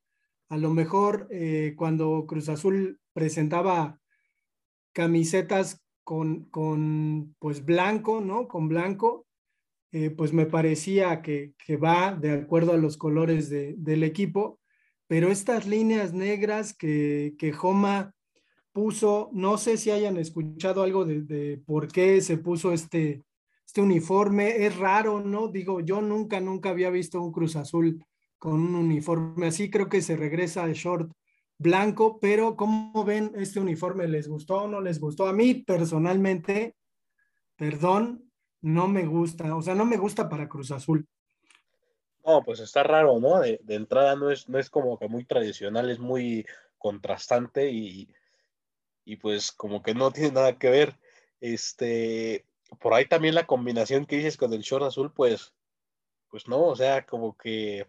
a 0.49 0.57
lo 0.57 0.71
mejor 0.71 1.29
eh, 1.31 1.73
cuando 1.77 2.25
Cruz 2.27 2.49
Azul 2.49 2.99
presentaba 3.13 3.97
camisetas 4.91 5.81
con, 6.03 6.49
con 6.49 7.33
pues 7.39 7.63
blanco, 7.63 8.19
¿no? 8.19 8.49
Con 8.49 8.67
blanco, 8.67 9.25
eh, 9.93 10.09
pues 10.09 10.33
me 10.33 10.47
parecía 10.47 11.21
que, 11.21 11.53
que, 11.65 11.77
va 11.77 12.13
de 12.13 12.31
acuerdo 12.31 12.73
a 12.73 12.77
los 12.77 12.97
colores 12.97 13.49
del 13.49 14.03
equipo 14.03 14.59
pero 15.07 15.31
estas 15.31 15.65
líneas 15.65 16.13
negras 16.13 16.75
que, 16.75 17.35
que 17.37 17.53
Joma 17.53 18.13
puso, 18.77 19.31
no 19.33 19.57
sé 19.57 19.77
si 19.77 19.89
hayan 19.89 20.17
escuchado 20.17 20.83
algo 20.83 21.03
de, 21.03 21.61
por 21.65 21.87
qué 21.87 22.21
se 22.21 22.37
puso 22.37 22.71
este, 22.71 23.23
este 23.65 23.81
uniforme, 23.81 24.67
es 24.67 24.77
raro, 24.77 25.19
¿no? 25.19 25.47
Digo, 25.47 25.79
yo 25.79 25.99
nunca, 25.99 26.39
nunca 26.39 26.69
había 26.69 26.91
visto 26.91 27.19
un 27.19 27.31
Cruz 27.31 27.55
Azul 27.55 28.05
con 28.37 28.53
un 28.53 28.75
uniforme 28.75 29.47
así, 29.47 29.71
creo 29.71 29.89
que 29.89 30.03
se 30.03 30.15
regresa 30.15 30.63
al 30.63 30.73
short 30.73 31.11
blanco, 31.57 32.19
pero 32.19 32.55
¿cómo 32.55 33.03
ven 33.03 33.31
este 33.35 33.59
uniforme? 33.59 34.07
¿Les 34.07 34.27
gustó 34.27 34.63
o 34.63 34.67
no 34.67 34.79
les 34.79 34.99
gustó? 34.99 35.27
A 35.27 35.33
mí 35.33 35.55
personalmente, 35.55 36.75
perdón, 37.55 38.29
no 38.61 38.87
me 38.87 39.05
gusta, 39.05 39.55
o 39.55 39.61
sea, 39.61 39.73
no 39.73 39.85
me 39.85 39.97
gusta 39.97 40.29
para 40.29 40.47
Cruz 40.47 40.69
Azul. 40.69 41.07
No, 42.27 42.43
pues 42.43 42.59
está 42.59 42.83
raro, 42.83 43.19
¿no? 43.21 43.39
De, 43.39 43.61
entrada 43.69 44.17
no 44.17 44.29
es, 44.31 44.49
no 44.49 44.59
es 44.59 44.69
como 44.69 44.99
que 44.99 45.07
muy 45.07 45.23
tradicional, 45.23 45.89
es 45.89 45.99
muy 45.99 46.45
contrastante 46.77 47.71
y, 47.71 48.09
y 49.05 49.15
pues 49.15 49.53
como 49.53 49.81
que 49.81 49.93
no 49.95 50.11
tiene 50.11 50.31
nada 50.33 50.59
que 50.59 50.69
ver. 50.69 50.97
Este, 51.39 52.45
por 52.79 52.93
ahí 52.93 53.07
también 53.07 53.33
la 53.33 53.47
combinación 53.47 54.05
que 54.05 54.17
dices 54.17 54.35
con 54.35 54.51
el 54.53 54.61
short 54.61 54.83
azul, 54.83 55.13
pues, 55.13 55.53
pues 56.29 56.49
no, 56.49 56.65
o 56.65 56.75
sea, 56.75 57.05
como 57.05 57.37
que 57.37 57.87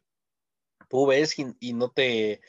tú 0.88 1.06
ves 1.06 1.36
y, 1.38 1.72
no 1.72 1.90
te, 1.90 2.40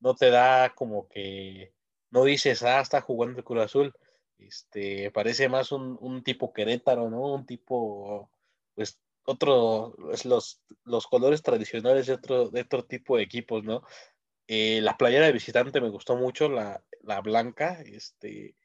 no 0.00 0.16
te 0.16 0.30
da 0.30 0.74
como 0.74 1.08
que, 1.08 1.72
no 2.10 2.24
dices, 2.24 2.64
ah, 2.64 2.80
está 2.80 3.00
jugando 3.00 3.38
el 3.38 3.44
Cruz 3.44 3.62
Azul. 3.62 3.94
Este, 4.38 5.10
parece 5.12 5.48
más 5.48 5.72
un, 5.72 5.98
un 6.00 6.24
tipo 6.24 6.52
Querétaro, 6.52 7.10
¿no? 7.10 7.34
Un 7.34 7.46
tipo, 7.46 8.30
pues, 8.74 9.00
otro, 9.28 9.94
los, 10.24 10.62
los 10.84 11.06
colores 11.06 11.42
tradicionales 11.42 12.06
de 12.06 12.14
otro, 12.14 12.48
de 12.48 12.62
otro 12.62 12.84
tipo 12.86 13.18
de 13.18 13.24
equipos, 13.24 13.62
¿no? 13.62 13.82
Eh, 14.46 14.80
la 14.80 14.96
playera 14.96 15.26
de 15.26 15.32
visitante 15.32 15.82
me 15.82 15.90
gustó 15.90 16.16
mucho, 16.16 16.48
la, 16.48 16.82
la 17.02 17.20
blanca, 17.20 17.82
este, 17.82 18.56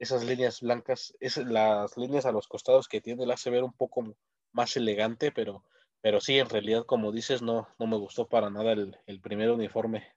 esas 0.00 0.24
líneas 0.24 0.62
blancas, 0.62 1.14
es, 1.20 1.36
las 1.36 1.96
líneas 1.96 2.26
a 2.26 2.32
los 2.32 2.48
costados 2.48 2.88
que 2.88 3.00
tiene 3.00 3.24
la 3.24 3.34
hace 3.34 3.50
ver 3.50 3.62
un 3.62 3.72
poco 3.72 4.16
más 4.50 4.76
elegante, 4.76 5.30
pero, 5.30 5.64
pero 6.00 6.20
sí, 6.20 6.40
en 6.40 6.48
realidad, 6.48 6.84
como 6.86 7.12
dices, 7.12 7.40
no, 7.40 7.68
no 7.78 7.86
me 7.86 7.96
gustó 7.96 8.28
para 8.28 8.50
nada 8.50 8.72
el, 8.72 8.98
el 9.06 9.20
primer 9.20 9.52
uniforme. 9.52 10.08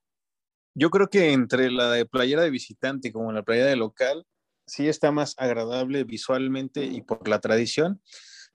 Yo 0.74 0.90
creo 0.90 1.08
que 1.08 1.34
entre 1.34 1.70
la 1.70 1.92
de 1.92 2.08
playera 2.08 2.42
de 2.42 2.50
visitante 2.50 3.14
como 3.14 3.32
la 3.32 3.44
playera 3.44 3.70
de 3.70 3.76
local, 3.76 4.26
sí 4.66 4.88
está 4.88 5.12
más 5.12 5.36
agradable 5.38 6.04
visualmente 6.04 6.84
y 6.84 7.04
por 7.04 7.28
la 7.28 7.40
tradición, 7.40 8.02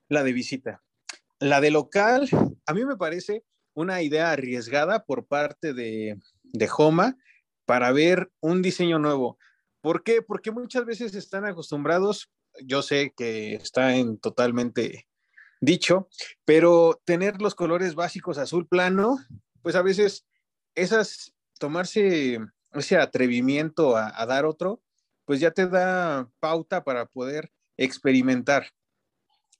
la 0.08 0.24
de 0.24 0.32
visita. 0.32 0.82
La 1.40 1.60
de 1.60 1.70
local, 1.70 2.28
a 2.66 2.74
mí 2.74 2.84
me 2.84 2.96
parece 2.96 3.44
una 3.74 4.02
idea 4.02 4.32
arriesgada 4.32 5.04
por 5.04 5.26
parte 5.26 5.72
de, 5.72 6.18
de 6.42 6.70
Homa 6.76 7.16
para 7.64 7.92
ver 7.92 8.30
un 8.40 8.60
diseño 8.60 8.98
nuevo. 8.98 9.38
¿Por 9.80 10.02
qué? 10.02 10.22
Porque 10.22 10.50
muchas 10.50 10.84
veces 10.84 11.14
están 11.14 11.44
acostumbrados, 11.44 12.30
yo 12.64 12.82
sé 12.82 13.12
que 13.16 13.54
está 13.54 13.94
en 13.94 14.18
totalmente 14.18 15.06
dicho, 15.60 16.08
pero 16.44 17.00
tener 17.04 17.40
los 17.40 17.54
colores 17.54 17.94
básicos 17.94 18.38
azul 18.38 18.66
plano, 18.66 19.18
pues 19.62 19.76
a 19.76 19.82
veces 19.82 20.26
esas, 20.74 21.34
tomarse 21.58 22.40
ese 22.72 22.96
atrevimiento 22.96 23.96
a, 23.96 24.12
a 24.20 24.26
dar 24.26 24.44
otro, 24.44 24.82
pues 25.24 25.40
ya 25.40 25.50
te 25.52 25.68
da 25.68 26.28
pauta 26.40 26.82
para 26.82 27.06
poder 27.06 27.52
experimentar 27.76 28.72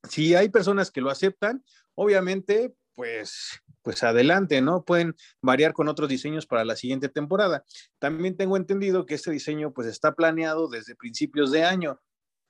si 0.09 0.35
hay 0.35 0.49
personas 0.49 0.90
que 0.90 1.00
lo 1.00 1.11
aceptan, 1.11 1.64
obviamente, 1.95 2.75
pues 2.95 3.62
pues 3.88 4.02
adelante, 4.02 4.61
¿no? 4.61 4.85
Pueden 4.85 5.14
variar 5.40 5.73
con 5.73 5.88
otros 5.88 6.11
diseños 6.11 6.47
para 6.47 6.62
la 6.62 6.76
siguiente 6.76 7.09
temporada. 7.09 7.64
También 7.99 8.37
tengo 8.37 8.59
entendido 8.59 9.07
que 9.07 9.14
este 9.14 9.31
diseño 9.31 9.73
pues 9.73 9.88
está 9.88 10.14
planeado 10.14 10.69
desde 10.69 10.95
principios 10.95 11.50
de 11.52 11.64
año. 11.64 11.99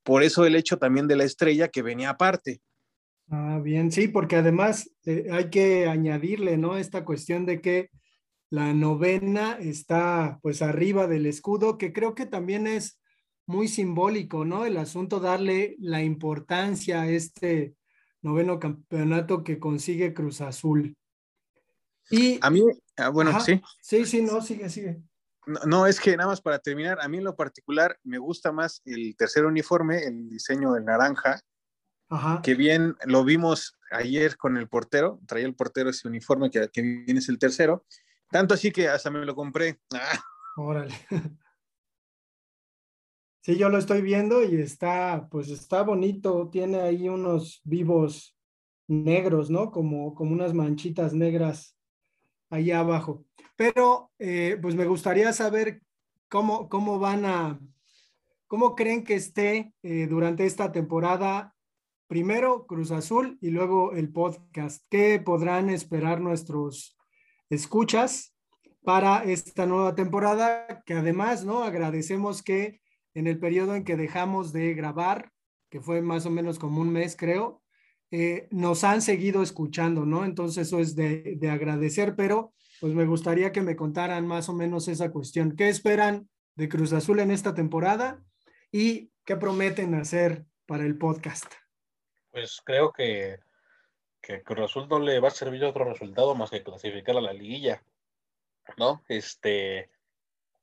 Por 0.02 0.25
eso 0.25 0.45
el 0.47 0.57
hecho 0.57 0.78
también 0.78 1.07
de 1.07 1.14
la 1.14 1.23
estrella 1.23 1.69
que 1.69 1.83
venía 1.83 2.11
aparte. 2.11 2.61
Ah, 3.31 3.61
bien, 3.62 3.93
sí, 3.93 4.09
porque 4.09 4.35
además 4.35 4.90
eh, 5.05 5.28
hay 5.31 5.49
que 5.49 5.87
añadirle, 5.87 6.57
¿no? 6.57 6.76
Esta 6.76 7.05
cuestión 7.05 7.47
de 7.47 7.61
que 7.61 7.90
la 8.50 8.73
novena 8.73 9.59
está 9.61 10.40
pues 10.43 10.61
arriba 10.61 11.07
del 11.07 11.26
escudo, 11.26 11.78
que 11.78 11.93
creo 11.93 12.17
que 12.17 12.26
también 12.26 12.67
es 12.67 12.99
muy 13.49 13.67
simbólico, 13.67 14.45
¿no? 14.45 14.67
El 14.67 14.76
asunto 14.76 15.21
darle 15.21 15.75
la 15.81 16.02
importancia 16.02 17.00
a 17.00 17.09
este 17.09 17.75
noveno 18.21 18.59
campeonato 18.61 19.43
que 19.43 19.59
consigue 19.59 20.12
Cruz 20.12 20.43
Azul. 20.43 20.95
Y 22.11 22.38
a 22.43 22.50
mí, 22.50 22.62
ah, 22.99 23.09
bueno, 23.09 23.40
sí. 23.40 23.61
Sí, 23.81 24.05
sí, 24.05 24.21
no, 24.21 24.43
sigue, 24.43 24.69
sigue. 24.69 25.02
No, 25.67 25.87
es 25.87 25.99
que 25.99 26.14
nada 26.14 26.28
más 26.28 26.43
para 26.43 26.59
terminar, 26.59 26.99
a 27.00 27.09
mí 27.09 27.17
en 27.17 27.25
lo 27.25 27.37
particular 27.37 27.99
me 28.05 28.19
gusta 28.19 28.52
más 28.52 28.83
el 28.85 29.17
tercer 29.17 29.47
uniforme, 29.47 30.05
el 30.05 30.28
diseño 30.28 30.75
del 30.75 30.85
naranja, 30.85 31.40
Ajá. 32.11 32.43
que 32.43 32.55
bien 32.55 32.97
lo 33.07 33.25
vimos 33.25 33.78
ayer 33.90 34.37
con 34.37 34.59
el 34.59 34.69
portero, 34.69 35.21
traía 35.26 35.47
el 35.47 35.55
portero 35.55 35.88
ese 35.88 36.07
uniforme 36.07 36.50
que, 36.50 36.69
que 36.71 36.83
viene 36.83 37.21
es 37.21 37.31
el 37.31 37.38
tercero, 37.38 37.87
tanto 38.31 38.52
así 38.52 38.71
que 38.73 38.88
hasta 38.88 39.11
me 39.11 39.25
lo 39.25 39.35
compré. 39.35 39.81
Órale. 40.59 40.95
Sí, 43.49 43.57
yo 43.57 43.71
lo 43.71 43.78
estoy 43.78 44.02
viendo 44.02 44.45
y 44.45 44.61
está, 44.61 45.26
pues 45.31 45.49
está 45.49 45.81
bonito, 45.81 46.50
tiene 46.50 46.83
ahí 46.83 47.09
unos 47.09 47.62
vivos 47.64 48.37
negros, 48.87 49.49
¿no? 49.49 49.71
Como, 49.71 50.14
como 50.14 50.33
unas 50.33 50.52
manchitas 50.52 51.14
negras 51.14 51.75
ahí 52.50 52.73
abajo. 52.73 53.25
Pero, 53.57 54.12
eh, 54.19 54.59
pues 54.61 54.75
me 54.75 54.85
gustaría 54.85 55.33
saber 55.33 55.81
cómo, 56.28 56.69
cómo 56.69 56.99
van 56.99 57.25
a, 57.25 57.59
cómo 58.49 58.75
creen 58.75 59.02
que 59.02 59.14
esté 59.14 59.73
eh, 59.83 60.07
durante 60.11 60.45
esta 60.45 60.71
temporada, 60.71 61.57
primero 62.07 62.67
Cruz 62.67 62.90
Azul 62.90 63.38
y 63.40 63.49
luego 63.49 63.95
el 63.95 64.12
podcast. 64.12 64.85
¿Qué 64.90 65.21
podrán 65.21 65.71
esperar 65.71 66.21
nuestros 66.21 66.99
escuchas 67.49 68.37
para 68.85 69.25
esta 69.25 69.64
nueva 69.64 69.95
temporada? 69.95 70.83
Que 70.85 70.93
además, 70.93 71.47
¿no? 71.47 71.62
Agradecemos 71.64 72.43
que 72.43 72.83
en 73.19 73.27
el 73.27 73.41
periodo 73.41 73.75
en 73.75 73.85
que 73.85 73.97
dejamos 73.97 74.53
de 74.53 74.75
grabar, 74.75 75.33
que 75.71 75.81
fue 75.81 76.01
más 76.03 76.25
o 76.25 76.31
menos 76.31 76.61
como 76.61 76.81
un 76.81 76.93
mes, 76.93 77.17
creo, 77.17 77.63
eh, 78.13 78.47
nos 78.53 78.85
han 78.85 79.03
seguido 79.03 79.43
escuchando, 79.43 80.07
¿no? 80.07 80.25
Entonces 80.25 80.69
eso 80.69 80.79
es 80.79 80.95
de, 80.95 81.35
de, 81.37 81.51
agradecer, 81.51 82.15
pero 82.15 82.53
pues 82.81 82.95
me 82.95 83.07
gustaría 83.07 83.51
que 83.51 83.61
me 83.61 83.75
contaran 83.75 84.25
más 84.25 84.49
o 84.49 84.55
menos 84.55 84.87
esa 84.87 85.11
cuestión. 85.11 85.57
¿Qué 85.57 85.69
esperan 85.69 86.29
de 86.55 86.69
Cruz 86.69 86.93
Azul 86.93 87.19
en 87.19 87.33
esta 87.33 87.55
temporada 87.55 88.23
y 88.71 89.11
qué 89.25 89.37
prometen 89.37 89.97
hacer 89.97 90.47
para 90.65 90.85
el 90.85 90.97
podcast? 90.97 91.53
Pues 92.31 92.63
creo 92.65 92.93
que, 92.93 93.41
que 94.23 94.45
Cruz 94.45 94.71
Azul 94.71 94.87
no 94.89 95.01
le 95.01 95.19
va 95.19 95.29
a 95.29 95.33
servir 95.33 95.65
otro 95.65 95.85
resultado 95.85 96.37
más 96.37 96.51
que 96.51 96.63
clasificar 96.63 97.17
a 97.17 97.21
la 97.21 97.33
liguilla, 97.33 97.83
¿no? 98.77 99.03
Este, 99.09 99.91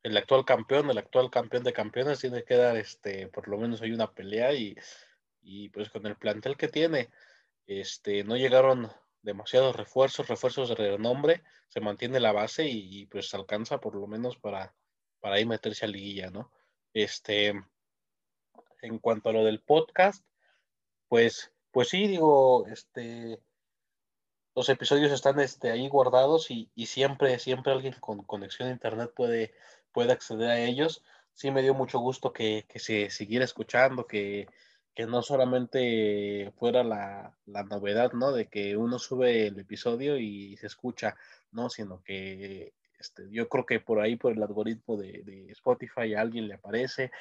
el 0.06 0.16
actual 0.18 0.46
campeón, 0.46 0.92
el 0.92 1.00
actual 1.00 1.32
campeón 1.32 1.64
de 1.64 1.74
campeones 1.74 2.20
tiene 2.20 2.44
que 2.44 2.56
dar, 2.56 2.78
este, 2.78 3.28
por 3.28 3.48
lo 3.48 3.58
menos 3.58 3.82
hay 3.82 3.92
una 3.92 4.14
pelea 4.14 4.54
y, 4.54 4.78
y 5.42 5.70
pues 5.70 5.90
con 5.90 6.06
el 6.06 6.16
plantel 6.16 6.58
que 6.58 6.68
tiene, 6.68 7.10
este, 7.66 8.24
no 8.24 8.38
llegaron 8.38 8.92
demasiados 9.24 9.76
refuerzos, 9.76 10.28
refuerzos 10.28 10.70
de 10.70 10.76
renombre, 10.76 11.42
se 11.70 11.82
mantiene 11.82 12.20
la 12.20 12.34
base 12.34 12.68
y, 12.68 13.08
pues 13.08 13.34
alcanza 13.34 13.80
por 13.80 13.96
lo 13.96 14.06
menos 14.06 14.38
para, 14.38 14.76
para 15.20 15.38
ahí 15.38 15.46
meterse 15.46 15.86
a 15.86 15.88
liguilla, 15.88 16.30
¿no? 16.30 16.52
Este, 16.94 17.56
en 18.84 19.00
cuanto 19.00 19.30
a 19.30 19.34
lo 19.34 19.44
del 19.44 19.60
podcast, 19.60 20.24
pues, 21.08 21.52
pues 21.72 21.89
sí, 21.89 22.06
digo, 22.06 22.68
este, 22.68 23.39
los 24.54 24.70
episodios 24.70 25.12
están 25.12 25.39
este, 25.39 25.72
ahí 25.72 25.89
guardados 25.89 26.52
y, 26.52 26.70
y 26.76 26.86
siempre, 26.86 27.39
siempre 27.39 27.74
alguien 27.74 27.96
con 28.00 28.22
conexión 28.22 28.70
a 28.70 28.72
internet 28.72 29.12
puede 29.15 29.52
puede 29.95 30.12
acceder 30.12 30.49
a 30.49 30.60
ellos. 30.60 31.03
Sí 31.34 31.51
me 31.51 31.62
dio 31.62 31.73
mucho 31.73 31.99
gusto 31.99 32.34
que, 32.34 32.65
se 32.75 33.10
siguiera 33.10 33.45
escuchando, 33.45 34.05
que, 34.05 34.47
no 35.08 35.21
solamente 35.21 36.51
fuera 36.58 36.84
la, 36.84 37.38
novedad, 37.45 38.12
¿no? 38.12 38.34
De 38.34 38.47
que 38.47 38.75
uno 38.75 38.99
sube 38.99 39.47
el 39.47 39.58
episodio 39.58 40.17
y 40.17 40.58
se 40.58 40.67
escucha, 40.67 41.15
¿no? 41.51 41.69
Sino 41.69 42.03
que 42.03 42.73
este, 42.99 43.29
yo 43.31 43.47
creo 43.47 43.65
que 43.65 43.79
por 43.79 44.01
ahí, 44.01 44.17
por 44.17 44.34
el 44.34 44.43
algoritmo 44.43 44.97
de, 44.97 45.47
Spotify, 45.51 46.13
a 46.13 46.21
alguien 46.21 46.49
le 46.49 46.55
aparece, 46.55 47.12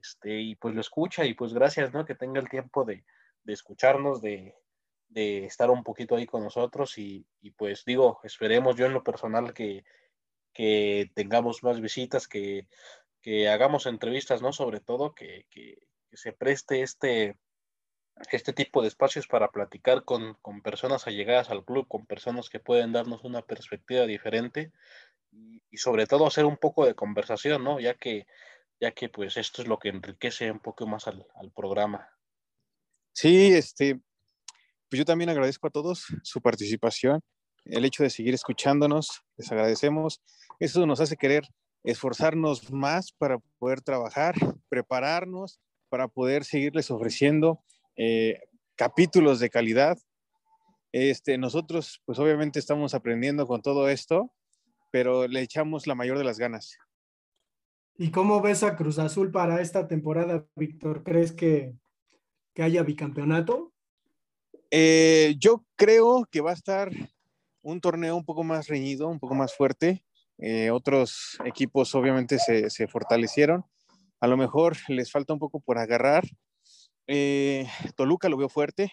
este, 0.00 0.40
y 0.40 0.54
pues 0.54 0.74
lo 0.74 0.80
escucha, 0.80 1.26
y 1.26 1.34
pues 1.34 1.52
gracias, 1.52 1.92
¿no? 1.92 2.06
Que 2.06 2.14
tenga 2.14 2.40
el 2.40 2.48
tiempo 2.48 2.84
de, 2.84 3.04
escucharnos, 3.46 4.22
de, 4.22 4.54
estar 5.14 5.70
un 5.70 5.84
poquito 5.84 6.16
ahí 6.16 6.24
con 6.26 6.42
nosotros, 6.42 6.96
y, 6.96 7.26
y 7.42 7.50
pues 7.50 7.84
digo, 7.84 8.20
esperemos 8.22 8.76
yo 8.76 8.86
en 8.86 8.94
lo 8.94 9.04
personal 9.04 9.52
que, 9.52 9.84
que 10.58 11.12
tengamos 11.14 11.62
más 11.62 11.80
visitas, 11.80 12.26
que, 12.26 12.66
que 13.22 13.48
hagamos 13.48 13.86
entrevistas, 13.86 14.42
¿no? 14.42 14.52
Sobre 14.52 14.80
todo 14.80 15.14
que, 15.14 15.46
que, 15.52 15.86
se 16.12 16.32
preste 16.32 16.82
este, 16.82 17.38
este 18.32 18.52
tipo 18.52 18.82
de 18.82 18.88
espacios 18.88 19.28
para 19.28 19.52
platicar 19.52 20.04
con, 20.04 20.34
con, 20.42 20.60
personas 20.62 21.06
allegadas 21.06 21.50
al 21.50 21.64
club, 21.64 21.86
con 21.86 22.06
personas 22.06 22.48
que 22.48 22.58
pueden 22.58 22.92
darnos 22.92 23.22
una 23.22 23.42
perspectiva 23.42 24.04
diferente 24.04 24.72
y, 25.30 25.76
sobre 25.76 26.08
todo 26.08 26.26
hacer 26.26 26.44
un 26.44 26.56
poco 26.56 26.84
de 26.84 26.96
conversación, 26.96 27.62
¿no? 27.62 27.78
Ya 27.78 27.94
que, 27.94 28.26
ya 28.80 28.90
que 28.90 29.08
pues 29.08 29.36
esto 29.36 29.62
es 29.62 29.68
lo 29.68 29.78
que 29.78 29.90
enriquece 29.90 30.50
un 30.50 30.58
poco 30.58 30.88
más 30.88 31.06
al, 31.06 31.24
al 31.36 31.52
programa. 31.52 32.10
Sí, 33.12 33.52
este, 33.52 34.00
pues 34.90 34.98
yo 34.98 35.04
también 35.04 35.30
agradezco 35.30 35.68
a 35.68 35.70
todos 35.70 36.06
su 36.24 36.42
participación, 36.42 37.20
el 37.64 37.84
hecho 37.84 38.02
de 38.02 38.10
seguir 38.10 38.34
escuchándonos, 38.34 39.22
les 39.36 39.52
agradecemos 39.52 40.20
eso 40.58 40.86
nos 40.86 41.00
hace 41.00 41.16
querer 41.16 41.48
esforzarnos 41.84 42.70
más 42.72 43.12
para 43.12 43.38
poder 43.58 43.80
trabajar, 43.80 44.34
prepararnos, 44.68 45.60
para 45.88 46.08
poder 46.08 46.44
seguirles 46.44 46.90
ofreciendo 46.90 47.62
eh, 47.96 48.40
capítulos 48.76 49.40
de 49.40 49.50
calidad. 49.50 49.98
Este, 50.92 51.38
nosotros, 51.38 52.00
pues 52.04 52.18
obviamente 52.18 52.58
estamos 52.58 52.94
aprendiendo 52.94 53.46
con 53.46 53.62
todo 53.62 53.88
esto, 53.88 54.32
pero 54.90 55.26
le 55.28 55.40
echamos 55.40 55.86
la 55.86 55.94
mayor 55.94 56.18
de 56.18 56.24
las 56.24 56.38
ganas. 56.38 56.78
¿Y 57.96 58.10
cómo 58.10 58.40
ves 58.40 58.62
a 58.62 58.76
Cruz 58.76 58.98
Azul 58.98 59.30
para 59.30 59.60
esta 59.60 59.88
temporada, 59.88 60.46
Víctor? 60.54 61.02
¿Crees 61.02 61.32
que, 61.32 61.74
que 62.54 62.62
haya 62.62 62.82
bicampeonato? 62.82 63.72
Eh, 64.70 65.34
yo 65.38 65.64
creo 65.76 66.26
que 66.30 66.40
va 66.40 66.50
a 66.50 66.54
estar 66.54 66.90
un 67.62 67.80
torneo 67.80 68.16
un 68.16 68.24
poco 68.24 68.44
más 68.44 68.68
reñido, 68.68 69.08
un 69.08 69.18
poco 69.18 69.34
más 69.34 69.54
fuerte. 69.54 70.04
Eh, 70.38 70.70
otros 70.70 71.36
equipos 71.44 71.94
obviamente 71.94 72.38
se, 72.38 72.88
fortalecieron. 72.88 73.64
A 74.20 74.26
lo 74.26 74.36
mejor 74.36 74.76
les 74.88 75.10
falta 75.10 75.32
un 75.32 75.38
poco 75.38 75.60
por 75.60 75.78
agarrar. 75.78 76.24
Eh, 77.06 77.66
Toluca 77.96 78.28
lo 78.28 78.36
veo 78.36 78.48
fuerte. 78.48 78.92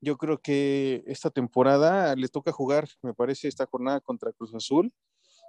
Yo 0.00 0.16
creo 0.16 0.38
que 0.38 1.02
esta 1.06 1.30
temporada 1.30 2.14
les 2.14 2.30
toca 2.30 2.52
jugar, 2.52 2.88
me 3.02 3.14
parece, 3.14 3.48
esta 3.48 3.66
jornada 3.66 4.00
contra 4.00 4.32
Cruz 4.32 4.54
Azul. 4.54 4.92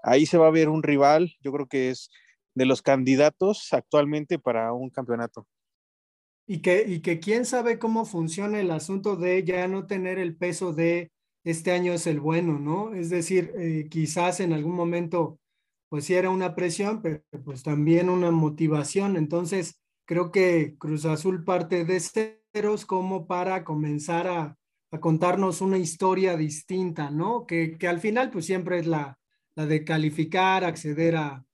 Ahí 0.04 0.26
se 0.26 0.38
va 0.38 0.48
a 0.48 0.52
ver 0.52 0.70
un 0.70 0.84
rival, 0.84 1.34
yo 1.42 1.52
creo 1.52 1.68
que 1.68 1.90
es 1.90 2.10
de 2.56 2.66
los 2.66 2.82
candidatos 2.82 3.72
actualmente 3.72 4.40
para 4.40 4.74
un 4.74 4.90
campeonato. 4.90 5.48
Y 6.48 6.62
que, 6.62 6.86
y 6.88 7.02
que 7.02 7.20
quién 7.20 7.46
sabe 7.46 7.78
cómo 7.78 8.06
funciona 8.06 8.60
el 8.60 8.72
asunto 8.72 9.18
de 9.18 9.44
ya 9.44 9.68
no 9.68 9.86
tener 9.86 10.18
el 10.18 10.38
peso 10.38 10.72
de 10.72 11.12
este 11.50 11.72
año 11.72 11.94
es 11.94 12.08
el 12.08 12.20
bueno, 12.20 12.60
¿no? 12.60 12.94
Es 12.94 13.10
decir, 13.10 13.54
eh, 13.58 13.88
quizás 13.90 14.42
en 14.42 14.52
algún 14.52 14.76
momento, 14.76 15.40
pues 15.88 16.06
sí 16.06 16.14
era 16.14 16.30
una 16.30 16.56
presión, 16.56 17.02
pero 17.02 17.24
pues 17.46 17.64
también 17.64 18.10
una 18.10 18.32
motivación. 18.32 19.16
Entonces, 19.16 19.80
creo 20.06 20.32
que 20.32 20.76
Cruz 20.78 21.06
Azul 21.06 21.46
parte 21.46 21.86
de 21.86 22.02
ceros 22.02 22.86
como 22.86 23.28
para 23.28 23.64
comenzar 23.64 24.28
a, 24.28 24.58
contarnos 25.00 25.62
una 25.62 25.78
historia 25.78 26.36
distinta, 26.36 27.12
¿no? 27.12 27.46
Que, 27.46 27.78
al 27.88 28.00
final, 28.00 28.32
pues 28.32 28.46
siempre 28.46 28.80
es 28.80 28.88
la, 28.88 29.20
la 29.56 29.66
de 29.68 29.84
calificar, 29.84 30.64
acceder 30.66 31.16
a, 31.16 31.46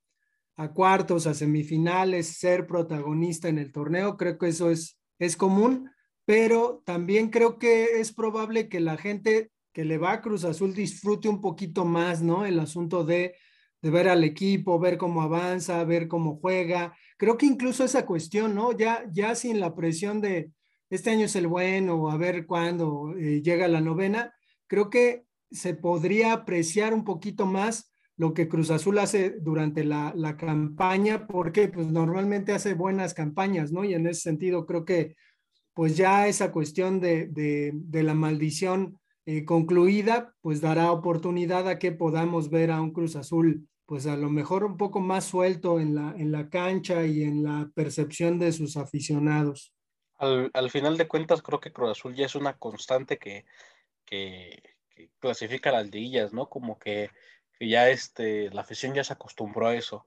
a 0.56 0.72
cuartos, 0.72 1.26
a 1.26 1.34
semifinales, 1.34 2.38
ser 2.38 2.66
protagonista 2.66 3.48
en 3.48 3.58
el 3.58 3.70
torneo. 3.70 4.16
Creo 4.16 4.38
que 4.38 4.48
eso 4.48 4.70
es, 4.70 4.98
es 5.18 5.36
común, 5.36 5.90
pero 6.24 6.82
también 6.84 7.28
creo 7.28 7.58
que 7.58 8.00
es 8.00 8.12
probable 8.12 8.68
que 8.68 8.80
la 8.80 8.96
gente 8.96 9.50
que 9.74 9.84
le 9.84 9.98
va 9.98 10.12
a 10.12 10.20
Cruz 10.22 10.44
Azul 10.44 10.72
disfrute 10.72 11.28
un 11.28 11.40
poquito 11.40 11.84
más, 11.84 12.22
¿no? 12.22 12.46
El 12.46 12.60
asunto 12.60 13.04
de, 13.04 13.34
ver 13.82 14.08
al 14.08 14.24
equipo, 14.24 14.78
ver 14.78 14.96
cómo 14.96 15.20
avanza, 15.20 15.84
ver 15.84 16.08
cómo 16.08 16.36
juega. 16.36 16.96
Creo 17.18 17.36
que 17.36 17.44
incluso 17.44 17.84
esa 17.84 18.06
cuestión, 18.06 18.54
¿no? 18.54 18.72
Ya, 18.72 19.04
ya 19.12 19.34
sin 19.34 19.60
la 19.60 19.74
presión 19.74 20.22
de 20.22 20.52
este 20.88 21.10
año 21.10 21.26
es 21.26 21.36
el 21.36 21.48
bueno, 21.48 22.08
a 22.08 22.16
ver 22.16 22.46
cuándo 22.46 23.14
eh, 23.18 23.42
llega 23.42 23.68
la 23.68 23.80
novena, 23.80 24.32
creo 24.68 24.88
que 24.88 25.24
se 25.50 25.74
podría 25.74 26.32
apreciar 26.32 26.94
un 26.94 27.04
poquito 27.04 27.44
más 27.44 27.92
lo 28.16 28.32
que 28.32 28.48
Cruz 28.48 28.70
Azul 28.70 28.98
hace 29.00 29.30
durante 29.40 29.82
la, 29.84 30.12
la, 30.16 30.36
campaña, 30.36 31.26
porque 31.26 31.66
pues 31.68 31.88
normalmente 31.88 32.52
hace 32.52 32.74
buenas 32.74 33.12
campañas, 33.12 33.72
¿no? 33.72 33.84
Y 33.84 33.94
en 33.94 34.06
ese 34.06 34.20
sentido 34.20 34.66
creo 34.66 34.84
que 34.84 35.16
pues 35.74 35.96
ya 35.96 36.28
esa 36.28 36.52
cuestión 36.52 37.00
de, 37.00 37.26
de, 37.26 37.72
de 37.74 38.02
la 38.04 38.14
maldición 38.14 39.00
eh, 39.26 39.44
concluida, 39.44 40.34
pues 40.40 40.60
dará 40.60 40.92
oportunidad 40.92 41.68
a 41.68 41.78
que 41.78 41.92
podamos 41.92 42.50
ver 42.50 42.70
a 42.70 42.80
un 42.80 42.92
Cruz 42.92 43.16
Azul, 43.16 43.68
pues 43.86 44.06
a 44.06 44.16
lo 44.16 44.30
mejor 44.30 44.64
un 44.64 44.76
poco 44.76 45.00
más 45.00 45.24
suelto 45.24 45.80
en 45.80 45.94
la, 45.94 46.14
en 46.16 46.32
la 46.32 46.48
cancha 46.48 47.04
y 47.04 47.22
en 47.22 47.42
la 47.42 47.70
percepción 47.74 48.38
de 48.38 48.52
sus 48.52 48.76
aficionados. 48.76 49.74
Al, 50.18 50.50
al 50.54 50.70
final 50.70 50.96
de 50.96 51.08
cuentas, 51.08 51.42
creo 51.42 51.60
que 51.60 51.72
Cruz 51.72 51.90
Azul 51.90 52.14
ya 52.14 52.26
es 52.26 52.34
una 52.34 52.58
constante 52.58 53.18
que, 53.18 53.44
que, 54.04 54.62
que 54.90 55.10
clasifica 55.18 55.72
las 55.72 55.90
liguillas, 55.90 56.32
¿no? 56.32 56.48
Como 56.48 56.78
que 56.78 57.10
que 57.58 57.68
ya 57.68 57.88
este, 57.88 58.50
la 58.50 58.62
afición 58.62 58.94
ya 58.94 59.04
se 59.04 59.12
acostumbró 59.12 59.68
a 59.68 59.74
eso. 59.74 60.06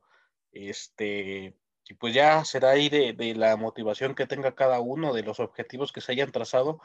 Este, 0.52 1.56
y 1.88 1.94
pues 1.96 2.14
ya 2.14 2.44
será 2.46 2.72
ahí 2.72 2.90
de, 2.90 3.14
de, 3.14 3.36
la 3.36 3.56
motivación 3.56 4.16
que 4.16 4.28
tenga 4.28 4.56
cada 4.56 4.80
uno, 4.80 5.14
de 5.14 5.24
los 5.24 5.40
objetivos 5.40 5.92
que 5.92 6.02
se 6.02 6.12
hayan 6.12 6.32
trazado, 6.32 6.82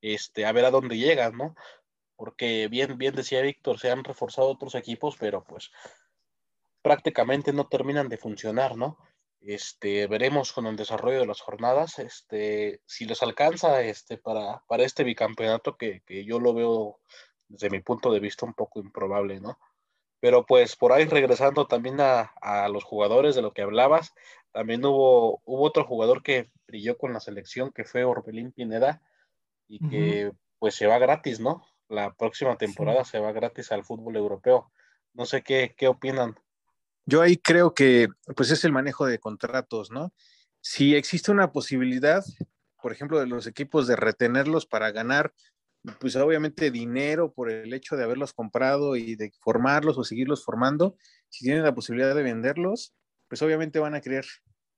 este, 0.00 0.46
a 0.46 0.52
ver 0.52 0.64
a 0.64 0.70
dónde 0.70 0.96
llegan, 0.96 1.36
¿no? 1.36 1.54
Porque 2.16 2.68
bien, 2.68 2.98
bien 2.98 3.14
decía 3.14 3.42
Víctor, 3.42 3.78
se 3.78 3.90
han 3.90 4.04
reforzado 4.04 4.48
otros 4.48 4.74
equipos, 4.74 5.16
pero 5.18 5.44
pues 5.44 5.70
prácticamente 6.82 7.52
no 7.52 7.68
terminan 7.68 8.08
de 8.08 8.18
funcionar, 8.18 8.76
¿no? 8.76 8.98
Este, 9.40 10.06
veremos 10.08 10.52
con 10.52 10.66
el 10.66 10.76
desarrollo 10.76 11.20
de 11.20 11.26
las 11.26 11.40
jornadas, 11.40 11.98
este, 12.00 12.80
si 12.86 13.04
les 13.04 13.22
alcanza 13.22 13.82
este, 13.82 14.18
para, 14.18 14.64
para 14.66 14.82
este 14.82 15.04
bicampeonato 15.04 15.76
que, 15.76 16.02
que 16.04 16.24
yo 16.24 16.40
lo 16.40 16.54
veo 16.54 17.00
desde 17.48 17.70
mi 17.70 17.80
punto 17.80 18.12
de 18.12 18.20
vista 18.20 18.46
un 18.46 18.54
poco 18.54 18.80
improbable, 18.80 19.40
¿no? 19.40 19.58
Pero 20.20 20.44
pues 20.44 20.74
por 20.74 20.92
ahí 20.92 21.04
regresando 21.04 21.66
también 21.66 22.00
a, 22.00 22.32
a, 22.40 22.68
los 22.68 22.82
jugadores 22.82 23.36
de 23.36 23.42
lo 23.42 23.52
que 23.52 23.62
hablabas, 23.62 24.12
también 24.50 24.84
hubo, 24.84 25.40
hubo 25.44 25.62
otro 25.62 25.84
jugador 25.84 26.22
que 26.22 26.50
brilló 26.66 26.98
con 26.98 27.12
la 27.12 27.20
selección, 27.20 27.70
que 27.70 27.84
fue 27.84 28.04
Orbelín 28.04 28.50
Pineda, 28.50 29.00
y 29.68 29.78
que 29.88 30.26
uh 30.26 30.30
-huh. 30.30 30.38
pues 30.58 30.74
se 30.74 30.86
va 30.86 30.98
gratis, 30.98 31.38
¿no? 31.40 31.64
La 31.88 32.14
próxima 32.14 32.56
temporada 32.56 33.04
sí. 33.04 33.12
se 33.12 33.18
va 33.20 33.32
gratis 33.32 33.70
al 33.70 33.84
fútbol 33.84 34.16
europeo. 34.16 34.72
No 35.14 35.26
sé 35.26 35.42
qué, 35.42 35.74
qué 35.76 35.88
opinan. 35.88 36.34
Yo 37.06 37.22
ahí 37.22 37.36
creo 37.36 37.74
que 37.74 38.08
pues 38.36 38.50
es 38.50 38.64
el 38.64 38.72
manejo 38.72 39.06
de 39.06 39.18
contratos, 39.18 39.90
¿no? 39.90 40.12
Si 40.60 40.94
existe 40.94 41.30
una 41.30 41.52
posibilidad, 41.52 42.24
por 42.82 42.92
ejemplo, 42.92 43.20
de 43.20 43.26
los 43.26 43.46
equipos 43.46 43.86
de 43.86 43.96
retenerlos 43.96 44.66
para 44.66 44.90
ganar 44.90 45.32
pues 46.00 46.16
obviamente 46.16 46.70
dinero 46.70 47.32
por 47.32 47.50
el 47.50 47.72
hecho 47.72 47.96
de 47.96 48.04
haberlos 48.04 48.32
comprado 48.32 48.96
y 48.96 49.16
de 49.16 49.32
formarlos 49.40 49.96
o 49.96 50.04
seguirlos 50.04 50.44
formando, 50.44 50.96
si 51.28 51.44
tienen 51.44 51.62
la 51.62 51.74
posibilidad 51.74 52.14
de 52.14 52.22
venderlos, 52.22 52.94
pues 53.28 53.40
obviamente 53.42 53.78
van 53.78 53.94
a 53.94 54.00
querer 54.00 54.26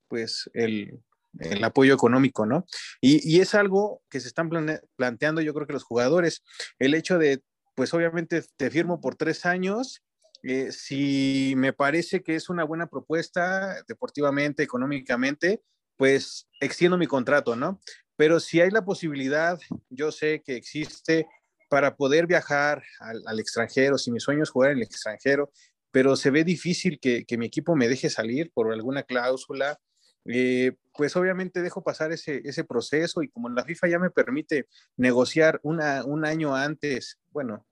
pues 0.07 0.49
el, 0.53 1.01
el 1.39 1.63
apoyo 1.63 1.93
económico, 1.93 2.45
¿no? 2.45 2.65
Y, 2.99 3.21
y, 3.29 3.39
es 3.41 3.55
algo 3.55 4.01
que 4.09 4.19
se 4.19 4.27
están 4.27 4.49
planteando 4.95 5.41
yo 5.41 5.53
creo 5.53 5.67
que 5.67 5.73
los 5.73 5.83
jugadores, 5.83 6.43
el 6.77 6.93
hecho 6.93 7.17
de 7.17 7.41
pues 7.75 7.93
obviamente 7.93 8.43
te 8.57 8.69
firmo 8.69 8.99
por 8.99 9.15
tres 9.15 9.45
años, 9.45 10.03
eh, 10.43 10.71
si 10.71 11.53
me 11.55 11.73
parece 11.73 12.21
que 12.23 12.35
es 12.35 12.49
una 12.49 12.63
buena 12.63 12.87
propuesta 12.87 13.83
deportivamente, 13.87 14.63
económicamente, 14.63 15.61
pues 15.97 16.47
extiendo 16.59 16.97
mi 16.97 17.07
contrato, 17.07 17.55
¿no? 17.55 17.79
Pero 18.15 18.39
si 18.39 18.59
hay 18.59 18.71
la 18.71 18.83
posibilidad, 18.83 19.59
yo 19.89 20.11
sé 20.11 20.41
que 20.43 20.55
existe 20.55 21.27
para 21.69 21.95
poder 21.95 22.27
viajar 22.27 22.83
al, 22.99 23.21
al, 23.25 23.39
extranjero, 23.39 23.97
si 23.97 24.11
mi 24.11 24.19
sueño 24.19 24.43
es 24.43 24.49
jugar 24.49 24.71
en 24.71 24.77
el 24.77 24.83
extranjero, 24.83 25.51
pero 25.91 26.15
se 26.15 26.31
ve 26.31 26.43
difícil 26.43 26.99
que, 26.99 27.25
que 27.25 27.37
mi 27.37 27.45
equipo 27.45 27.75
me 27.75 27.87
deje 27.87 28.09
salir 28.09 28.51
por 28.53 28.71
alguna 28.73 29.03
cláusula, 29.03 29.79
eh, 30.25 30.73
pues 30.93 31.15
obviamente 31.15 31.61
dejo 31.61 31.83
pasar 31.83 32.11
ese, 32.11 32.41
ese 32.45 32.63
proceso 32.63 33.23
y 33.23 33.29
como 33.29 33.49
la 33.49 33.63
FIFA 33.63 33.87
ya 33.87 33.99
me 33.99 34.11
permite 34.11 34.67
negociar 34.97 35.59
una, 35.63 36.03
un 36.05 36.25
año 36.25 36.55
antes, 36.55 37.19
bueno, 37.31 37.65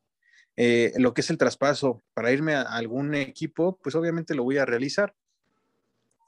eh, 0.56 0.94
lo 0.98 1.14
que 1.14 1.22
es 1.22 1.30
el 1.30 1.38
traspaso 1.38 2.04
para 2.14 2.32
irme 2.32 2.54
a 2.56 2.64
algún 2.64 3.16
equipo, 3.16 3.80
pues 3.82 3.96
obviamente 3.96 4.36
lo 4.36 4.44
voy 4.44 4.58
a 4.58 4.66
realizar. 4.66 5.16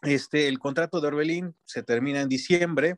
Este, 0.03 0.47
el 0.47 0.57
contrato 0.57 1.01
de 1.01 1.07
Orbelín 1.07 1.55
se 1.65 1.83
termina 1.83 2.21
en 2.21 2.29
diciembre, 2.29 2.97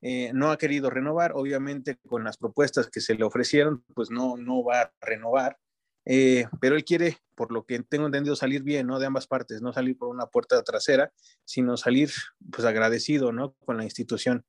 eh, 0.00 0.32
no 0.34 0.50
ha 0.50 0.58
querido 0.58 0.90
renovar, 0.90 1.32
obviamente 1.34 1.96
con 2.06 2.24
las 2.24 2.36
propuestas 2.36 2.90
que 2.90 3.00
se 3.00 3.14
le 3.14 3.24
ofrecieron, 3.24 3.84
pues 3.94 4.10
no, 4.10 4.36
no 4.36 4.64
va 4.64 4.80
a 4.80 4.92
renovar, 5.00 5.56
eh, 6.04 6.46
pero 6.60 6.76
él 6.76 6.84
quiere, 6.84 7.18
por 7.34 7.52
lo 7.52 7.64
que 7.64 7.80
tengo 7.80 8.06
entendido, 8.06 8.34
salir 8.36 8.62
bien, 8.62 8.86
¿no? 8.86 8.98
De 8.98 9.06
ambas 9.06 9.26
partes, 9.26 9.62
no 9.62 9.72
salir 9.72 9.96
por 9.96 10.08
una 10.08 10.26
puerta 10.26 10.62
trasera, 10.62 11.12
sino 11.44 11.76
salir, 11.76 12.10
pues 12.50 12.64
agradecido, 12.64 13.32
¿no? 13.32 13.54
Con 13.64 13.76
la 13.76 13.84
institución. 13.84 14.44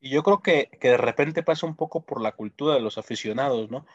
Y 0.00 0.10
yo 0.10 0.22
creo 0.22 0.42
que, 0.42 0.68
que 0.80 0.90
de 0.90 0.96
repente 0.96 1.42
pasa 1.42 1.66
un 1.66 1.76
poco 1.76 2.04
por 2.04 2.20
la 2.20 2.32
cultura 2.32 2.74
de 2.74 2.80
los 2.80 2.98
aficionados, 2.98 3.70
¿no? 3.70 3.86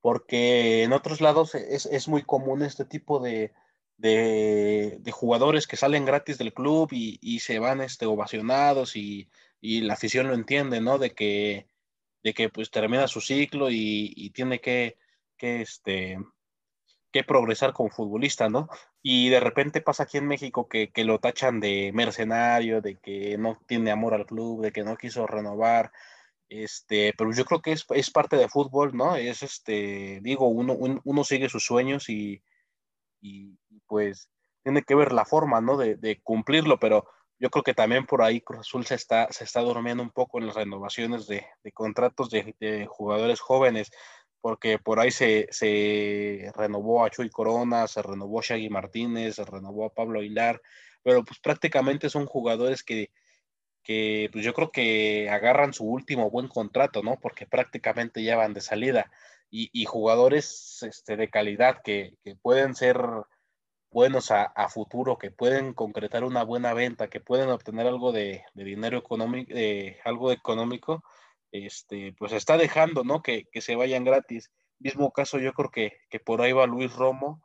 Porque 0.00 0.82
en 0.82 0.92
otros 0.92 1.20
lados 1.20 1.54
es, 1.54 1.86
es 1.86 2.08
muy 2.08 2.22
común 2.22 2.62
este 2.62 2.84
tipo 2.84 3.20
de, 3.20 3.52
de, 3.96 4.98
de, 5.00 5.12
jugadores 5.12 5.66
que 5.66 5.76
salen 5.76 6.04
gratis 6.06 6.38
del 6.38 6.54
club 6.54 6.88
y, 6.92 7.40
se 7.40 7.58
van 7.58 7.80
este, 7.82 8.06
ovacionados 8.06 8.96
y, 8.96 9.28
y, 9.60 9.82
la 9.82 9.94
afición 9.94 10.28
lo 10.28 10.34
entiende, 10.34 10.80
¿no? 10.80 10.98
De 10.98 11.10
que, 11.14 11.66
de 12.22 12.34
que 12.34 12.48
pues 12.48 12.70
termina 12.70 13.08
su 13.08 13.20
ciclo 13.20 13.70
y, 13.70 14.12
y 14.16 14.30
tiene 14.30 14.60
que, 14.60 14.96
que, 15.40 15.62
este, 15.62 16.18
que 17.12 17.24
progresar 17.24 17.72
como 17.72 17.90
futbolista, 17.90 18.50
¿no? 18.50 18.68
Y 19.02 19.30
de 19.30 19.40
repente 19.40 19.80
pasa 19.80 20.02
aquí 20.04 20.18
en 20.18 20.28
México 20.28 20.68
que, 20.68 20.90
que, 20.92 21.04
lo 21.04 21.18
tachan 21.18 21.60
de 21.60 21.90
mercenario, 21.94 22.82
de 22.82 22.98
que 22.98 23.38
no 23.38 23.58
tiene 23.66 23.90
amor 23.90 24.14
al 24.14 24.26
club, 24.26 24.62
de 24.62 24.72
que 24.72 24.84
no 24.84 24.96
quiso 24.96 25.26
renovar, 25.26 25.90
este, 26.50 27.14
pero 27.16 27.32
yo 27.32 27.44
creo 27.44 27.62
que 27.62 27.72
es, 27.72 27.86
es 27.90 28.10
parte 28.10 28.36
de 28.36 28.48
fútbol, 28.48 28.96
¿no? 28.96 29.14
Es 29.16 29.42
este, 29.42 30.18
digo, 30.20 30.48
uno, 30.48 30.74
un, 30.74 31.00
uno 31.04 31.24
sigue 31.24 31.48
sus 31.48 31.64
sueños 31.64 32.08
y, 32.10 32.42
y, 33.20 33.56
pues 33.86 34.28
tiene 34.64 34.82
que 34.82 34.96
ver 34.96 35.12
la 35.12 35.24
forma, 35.24 35.60
¿no? 35.60 35.76
De, 35.76 35.94
de, 35.96 36.20
cumplirlo, 36.20 36.78
pero 36.80 37.08
yo 37.38 37.50
creo 37.50 37.62
que 37.62 37.72
también 37.74 38.04
por 38.04 38.22
ahí 38.22 38.40
Cruz 38.40 38.60
Azul 38.60 38.84
se 38.84 38.96
está, 38.96 39.28
se 39.30 39.44
está 39.44 39.60
durmiendo 39.60 40.02
un 40.02 40.10
poco 40.10 40.38
en 40.38 40.46
las 40.48 40.56
renovaciones 40.56 41.26
de, 41.28 41.46
de 41.62 41.72
contratos 41.72 42.30
de, 42.30 42.54
de, 42.58 42.86
jugadores 42.86 43.40
jóvenes, 43.40 43.90
porque 44.40 44.78
por 44.78 45.00
ahí 45.00 45.10
se, 45.10 45.48
se 45.50 46.50
renovó 46.54 47.04
a 47.04 47.10
Chuy 47.10 47.30
Corona, 47.30 47.86
se 47.86 48.02
renovó 48.02 48.40
Shaggy 48.42 48.70
Martínez, 48.70 49.36
se 49.36 49.44
renovó 49.44 49.86
a 49.86 49.94
Pablo 49.94 50.20
Aguilar, 50.20 50.60
pero 51.02 51.24
pues 51.24 51.38
prácticamente 51.40 52.10
son 52.10 52.26
jugadores 52.26 52.82
que, 52.82 53.10
que 53.82 54.28
pues 54.32 54.44
yo 54.44 54.54
creo 54.54 54.70
que 54.70 55.28
agarran 55.30 55.72
su 55.72 55.84
último 55.84 56.30
buen 56.30 56.48
contrato, 56.48 57.02
¿no? 57.02 57.18
Porque 57.20 57.46
prácticamente 57.46 58.22
ya 58.22 58.36
van 58.36 58.54
de 58.54 58.60
salida. 58.60 59.10
Y, 59.50 59.70
y 59.72 59.84
jugadores 59.84 60.82
este, 60.82 61.16
de 61.16 61.28
calidad 61.28 61.78
que, 61.82 62.14
que, 62.22 62.36
pueden 62.36 62.74
ser 62.76 63.00
buenos 63.90 64.30
a, 64.30 64.44
a, 64.44 64.68
futuro, 64.68 65.18
que 65.18 65.32
pueden 65.32 65.74
concretar 65.74 66.22
una 66.22 66.44
buena 66.44 66.72
venta, 66.72 67.08
que 67.08 67.20
pueden 67.20 67.50
obtener 67.50 67.86
algo 67.88 68.12
de, 68.12 68.44
de 68.54 68.64
dinero 68.64 68.98
económico, 68.98 69.52
algo 70.04 70.30
económico, 70.30 71.02
este, 71.52 72.14
pues 72.18 72.32
está 72.32 72.56
dejando, 72.56 73.04
¿no? 73.04 73.22
Que, 73.22 73.46
que, 73.52 73.60
se 73.60 73.76
vayan 73.76 74.04
gratis. 74.04 74.50
Mismo 74.78 75.12
caso, 75.12 75.38
yo 75.38 75.52
creo 75.52 75.70
que, 75.70 75.98
que 76.08 76.20
por 76.20 76.42
ahí 76.42 76.52
va 76.52 76.66
Luis 76.66 76.94
Romo, 76.94 77.42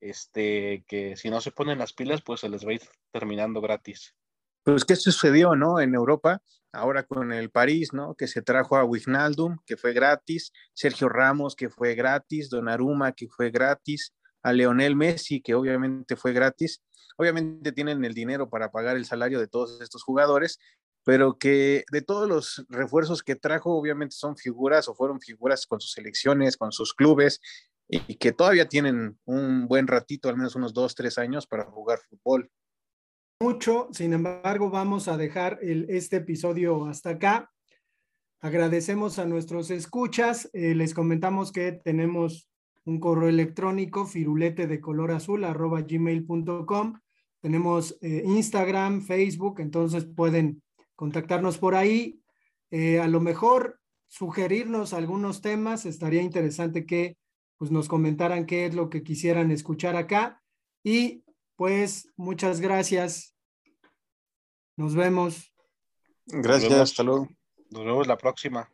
este, 0.00 0.84
que 0.88 1.16
si 1.16 1.30
no 1.30 1.40
se 1.40 1.52
ponen 1.52 1.78
las 1.78 1.92
pilas, 1.92 2.22
pues 2.22 2.40
se 2.40 2.48
les 2.48 2.64
va 2.66 2.70
a 2.70 2.74
ir 2.74 2.82
terminando 3.12 3.60
gratis 3.60 4.14
pues 4.62 4.84
qué 4.84 4.96
sucedió, 4.96 5.56
¿no? 5.56 5.80
En 5.80 5.94
Europa, 5.94 6.42
ahora 6.72 7.04
con 7.04 7.32
el 7.32 7.50
París, 7.50 7.92
¿no? 7.92 8.14
Que 8.14 8.26
se 8.26 8.42
trajo 8.42 8.76
a 8.76 8.84
Wijnaldum, 8.84 9.58
que 9.66 9.76
fue 9.76 9.92
gratis, 9.92 10.52
Sergio 10.74 11.08
Ramos, 11.08 11.56
que 11.56 11.70
fue 11.70 11.94
gratis, 11.94 12.50
Donnarumma, 12.50 13.12
que 13.12 13.28
fue 13.28 13.50
gratis, 13.50 14.14
a 14.42 14.52
Leonel 14.52 14.96
Messi, 14.96 15.42
que 15.42 15.54
obviamente 15.54 16.16
fue 16.16 16.32
gratis. 16.32 16.82
Obviamente 17.16 17.72
tienen 17.72 18.02
el 18.04 18.14
dinero 18.14 18.48
para 18.48 18.70
pagar 18.70 18.96
el 18.96 19.04
salario 19.04 19.38
de 19.38 19.48
todos 19.48 19.80
estos 19.80 20.02
jugadores, 20.02 20.58
pero 21.04 21.38
que 21.38 21.84
de 21.90 22.02
todos 22.02 22.28
los 22.28 22.66
refuerzos 22.68 23.22
que 23.22 23.36
trajo, 23.36 23.76
obviamente 23.76 24.14
son 24.16 24.36
figuras 24.36 24.88
o 24.88 24.94
fueron 24.94 25.20
figuras 25.20 25.66
con 25.66 25.80
sus 25.80 25.92
selecciones, 25.92 26.56
con 26.56 26.72
sus 26.72 26.94
clubes, 26.94 27.40
y 27.88 28.16
que 28.16 28.32
todavía 28.32 28.68
tienen 28.68 29.18
un 29.24 29.66
buen 29.66 29.88
ratito, 29.88 30.28
al 30.28 30.36
menos 30.36 30.54
unos 30.54 30.72
dos, 30.72 30.94
tres 30.94 31.18
años 31.18 31.46
para 31.46 31.64
jugar 31.64 31.98
fútbol 32.08 32.50
mucho, 33.42 33.88
sin 33.92 34.12
embargo 34.12 34.68
vamos 34.68 35.08
a 35.08 35.16
dejar 35.16 35.58
el, 35.62 35.86
este 35.88 36.16
episodio 36.16 36.84
hasta 36.84 37.10
acá. 37.10 37.50
Agradecemos 38.42 39.18
a 39.18 39.24
nuestros 39.24 39.70
escuchas, 39.70 40.50
eh, 40.52 40.74
les 40.74 40.92
comentamos 40.92 41.50
que 41.50 41.72
tenemos 41.72 42.50
un 42.84 43.00
correo 43.00 43.30
electrónico 43.30 44.04
firulete 44.04 44.66
de 44.66 44.80
color 44.82 45.12
azul 45.12 45.44
arroba 45.44 45.80
gmail.com, 45.80 47.00
tenemos 47.40 47.96
eh, 48.02 48.22
Instagram, 48.26 49.00
Facebook, 49.00 49.60
entonces 49.60 50.04
pueden 50.04 50.62
contactarnos 51.00 51.56
por 51.56 51.76
ahí, 51.76 52.20
eh, 52.70 53.00
a 53.00 53.08
lo 53.08 53.20
mejor 53.20 53.80
sugerirnos 54.06 54.92
algunos 54.92 55.40
temas, 55.40 55.86
estaría 55.86 56.20
interesante 56.20 56.84
que 56.84 57.16
pues 57.56 57.70
nos 57.70 57.88
comentaran 57.88 58.44
qué 58.44 58.66
es 58.66 58.74
lo 58.74 58.90
que 58.90 59.02
quisieran 59.02 59.50
escuchar 59.50 59.96
acá. 59.96 60.42
Y 60.84 61.24
pues 61.56 62.12
muchas 62.18 62.60
gracias. 62.60 63.34
Nos 64.76 64.94
vemos. 64.94 65.50
Gracias, 66.26 66.72
hasta 66.72 67.02
luego. 67.02 67.28
Nos 67.70 67.82
vemos 67.82 68.06
la 68.06 68.18
próxima. 68.18 68.70